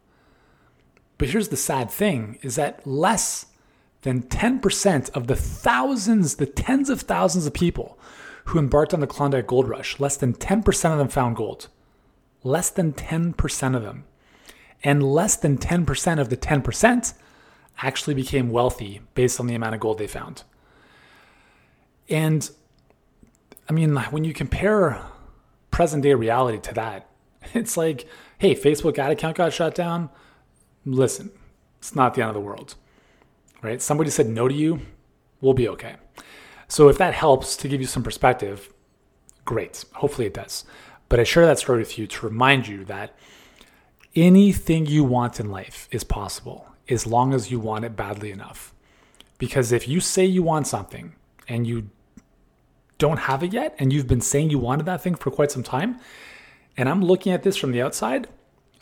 But 1.18 1.28
here's 1.28 1.48
the 1.48 1.56
sad 1.56 1.90
thing 1.90 2.38
is 2.42 2.56
that 2.56 2.86
less 2.86 3.46
than 4.02 4.22
10% 4.22 5.10
of 5.10 5.26
the 5.28 5.36
thousands, 5.36 6.36
the 6.36 6.46
tens 6.46 6.90
of 6.90 7.02
thousands 7.02 7.46
of 7.46 7.54
people 7.54 7.98
who 8.46 8.58
embarked 8.58 8.92
on 8.92 9.00
the 9.00 9.06
Klondike 9.06 9.46
Gold 9.46 9.68
Rush, 9.68 9.98
less 9.98 10.16
than 10.16 10.34
10% 10.34 10.92
of 10.92 10.98
them 10.98 11.08
found 11.08 11.36
gold. 11.36 11.68
Less 12.42 12.70
than 12.70 12.92
10% 12.92 13.76
of 13.76 13.82
them 13.82 14.04
and 14.82 15.02
less 15.02 15.36
than 15.36 15.58
10% 15.58 16.20
of 16.20 16.28
the 16.28 16.36
10% 16.36 17.14
actually 17.82 18.14
became 18.14 18.50
wealthy 18.50 19.00
based 19.14 19.40
on 19.40 19.46
the 19.46 19.54
amount 19.54 19.74
of 19.74 19.80
gold 19.80 19.98
they 19.98 20.06
found. 20.06 20.42
And 22.08 22.48
I 23.68 23.72
mean, 23.72 23.96
when 23.96 24.24
you 24.24 24.32
compare 24.32 25.02
present 25.70 26.02
day 26.02 26.14
reality 26.14 26.58
to 26.60 26.74
that, 26.74 27.08
it's 27.54 27.76
like, 27.76 28.06
hey, 28.38 28.54
Facebook 28.54 28.98
ad 28.98 29.12
account 29.12 29.36
got 29.36 29.52
shut 29.52 29.74
down. 29.74 30.10
Listen, 30.84 31.30
it's 31.78 31.94
not 31.94 32.14
the 32.14 32.22
end 32.22 32.30
of 32.30 32.34
the 32.34 32.40
world, 32.40 32.76
right? 33.62 33.82
Somebody 33.82 34.10
said 34.10 34.28
no 34.28 34.48
to 34.48 34.54
you, 34.54 34.80
we'll 35.40 35.54
be 35.54 35.68
okay. 35.68 35.96
So 36.68 36.88
if 36.88 36.98
that 36.98 37.14
helps 37.14 37.56
to 37.56 37.68
give 37.68 37.80
you 37.80 37.86
some 37.86 38.02
perspective, 38.02 38.72
great. 39.44 39.84
Hopefully 39.94 40.26
it 40.26 40.34
does. 40.34 40.64
But 41.08 41.20
I 41.20 41.24
share 41.24 41.46
that 41.46 41.58
story 41.58 41.78
with 41.78 41.98
you 41.98 42.06
to 42.06 42.26
remind 42.26 42.66
you 42.66 42.84
that 42.86 43.16
anything 44.16 44.86
you 44.86 45.04
want 45.04 45.38
in 45.38 45.50
life 45.50 45.88
is 45.92 46.02
possible 46.02 46.66
as 46.88 47.06
long 47.06 47.34
as 47.34 47.50
you 47.50 47.60
want 47.60 47.84
it 47.84 47.94
badly 47.94 48.30
enough. 48.30 48.72
Because 49.38 49.72
if 49.72 49.86
you 49.86 50.00
say 50.00 50.24
you 50.24 50.42
want 50.42 50.66
something 50.66 51.14
and 51.46 51.66
you 51.66 51.90
don't 52.98 53.18
have 53.18 53.42
it 53.42 53.52
yet, 53.52 53.74
and 53.78 53.92
you've 53.92 54.06
been 54.06 54.22
saying 54.22 54.48
you 54.48 54.58
wanted 54.58 54.86
that 54.86 55.02
thing 55.02 55.14
for 55.14 55.30
quite 55.30 55.50
some 55.50 55.62
time, 55.62 56.00
and 56.76 56.88
I'm 56.88 57.04
looking 57.04 57.32
at 57.32 57.42
this 57.42 57.56
from 57.56 57.72
the 57.72 57.82
outside, 57.82 58.28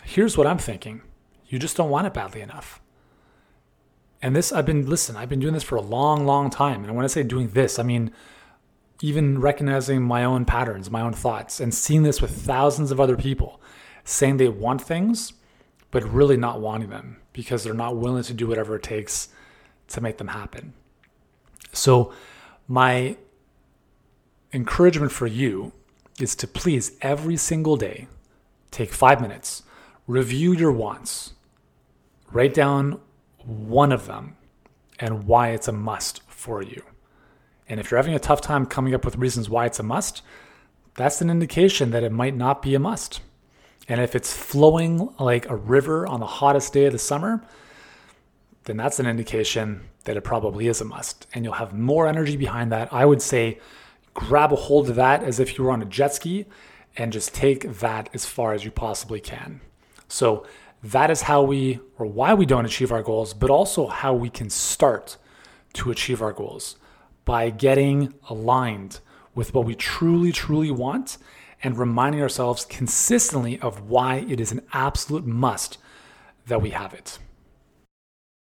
here's 0.04 0.38
what 0.38 0.46
I'm 0.46 0.58
thinking 0.58 1.02
you 1.46 1.58
just 1.58 1.76
don't 1.76 1.90
want 1.90 2.06
it 2.06 2.14
badly 2.14 2.40
enough. 2.40 2.80
And 4.22 4.34
this, 4.34 4.52
I've 4.52 4.64
been, 4.64 4.88
listen, 4.88 5.16
I've 5.16 5.28
been 5.28 5.40
doing 5.40 5.52
this 5.52 5.62
for 5.62 5.76
a 5.76 5.82
long, 5.82 6.24
long 6.24 6.48
time. 6.48 6.82
And 6.84 6.96
when 6.96 7.04
I 7.04 7.08
say 7.08 7.22
doing 7.22 7.48
this, 7.48 7.78
I 7.78 7.82
mean, 7.82 8.10
even 9.02 9.40
recognizing 9.40 10.02
my 10.02 10.24
own 10.24 10.46
patterns, 10.46 10.90
my 10.90 11.02
own 11.02 11.12
thoughts, 11.12 11.60
and 11.60 11.74
seeing 11.74 12.04
this 12.04 12.22
with 12.22 12.30
thousands 12.30 12.90
of 12.90 12.98
other 12.98 13.16
people 13.16 13.60
saying 14.04 14.36
they 14.36 14.48
want 14.48 14.82
things, 14.82 15.32
but 15.90 16.04
really 16.04 16.36
not 16.36 16.60
wanting 16.60 16.90
them 16.90 17.18
because 17.32 17.64
they're 17.64 17.74
not 17.74 17.96
willing 17.96 18.22
to 18.22 18.34
do 18.34 18.46
whatever 18.46 18.76
it 18.76 18.82
takes 18.82 19.28
to 19.88 20.00
make 20.00 20.18
them 20.18 20.28
happen. 20.28 20.74
So, 21.72 22.12
my 22.68 23.16
encouragement 24.52 25.12
for 25.12 25.26
you 25.26 25.72
is 26.20 26.34
to 26.36 26.46
please 26.46 26.96
every 27.02 27.36
single 27.36 27.76
day 27.76 28.06
take 28.70 28.92
five 28.92 29.20
minutes, 29.20 29.62
review 30.06 30.52
your 30.52 30.72
wants, 30.72 31.34
write 32.32 32.54
down 32.54 33.00
one 33.44 33.92
of 33.92 34.06
them 34.06 34.36
and 34.98 35.24
why 35.24 35.50
it's 35.50 35.68
a 35.68 35.72
must 35.72 36.22
for 36.28 36.62
you. 36.62 36.82
And 37.68 37.80
if 37.80 37.90
you're 37.90 37.98
having 37.98 38.14
a 38.14 38.20
tough 38.20 38.40
time 38.40 38.66
coming 38.66 38.94
up 38.94 39.04
with 39.04 39.16
reasons 39.16 39.48
why 39.48 39.66
it's 39.66 39.80
a 39.80 39.82
must, 39.82 40.22
that's 40.94 41.20
an 41.20 41.30
indication 41.30 41.90
that 41.90 42.04
it 42.04 42.12
might 42.12 42.36
not 42.36 42.62
be 42.62 42.74
a 42.74 42.78
must. 42.78 43.20
And 43.88 44.00
if 44.00 44.14
it's 44.14 44.32
flowing 44.32 45.10
like 45.18 45.48
a 45.48 45.56
river 45.56 46.06
on 46.06 46.20
the 46.20 46.26
hottest 46.26 46.72
day 46.72 46.86
of 46.86 46.92
the 46.92 46.98
summer, 46.98 47.44
then 48.64 48.76
that's 48.76 48.98
an 48.98 49.06
indication 49.06 49.82
that 50.04 50.16
it 50.16 50.22
probably 50.22 50.68
is 50.68 50.80
a 50.80 50.84
must. 50.84 51.26
And 51.34 51.44
you'll 51.44 51.54
have 51.54 51.74
more 51.74 52.06
energy 52.06 52.36
behind 52.36 52.72
that. 52.72 52.92
I 52.92 53.04
would 53.04 53.20
say 53.20 53.58
grab 54.14 54.52
a 54.52 54.56
hold 54.56 54.88
of 54.88 54.96
that 54.96 55.22
as 55.22 55.40
if 55.40 55.58
you 55.58 55.64
were 55.64 55.70
on 55.70 55.82
a 55.82 55.86
jet 55.86 56.14
ski 56.14 56.46
and 56.96 57.12
just 57.12 57.34
take 57.34 57.78
that 57.80 58.08
as 58.14 58.24
far 58.24 58.52
as 58.52 58.64
you 58.64 58.70
possibly 58.70 59.20
can. 59.20 59.60
So 60.08 60.46
that 60.82 61.10
is 61.10 61.22
how 61.22 61.42
we 61.42 61.80
or 61.98 62.06
why 62.06 62.34
we 62.34 62.46
don't 62.46 62.64
achieve 62.64 62.92
our 62.92 63.02
goals, 63.02 63.34
but 63.34 63.50
also 63.50 63.86
how 63.86 64.14
we 64.14 64.30
can 64.30 64.48
start 64.48 65.16
to 65.74 65.90
achieve 65.90 66.22
our 66.22 66.32
goals 66.32 66.76
by 67.24 67.50
getting 67.50 68.14
aligned 68.28 69.00
with 69.34 69.54
what 69.54 69.64
we 69.64 69.74
truly, 69.74 70.30
truly 70.30 70.70
want 70.70 71.18
and 71.64 71.78
reminding 71.78 72.20
ourselves 72.22 72.64
consistently 72.66 73.58
of 73.58 73.88
why 73.88 74.16
it 74.28 74.38
is 74.38 74.52
an 74.52 74.60
absolute 74.72 75.26
must 75.26 75.78
that 76.46 76.62
we 76.62 76.70
have 76.70 76.92
it. 76.94 77.18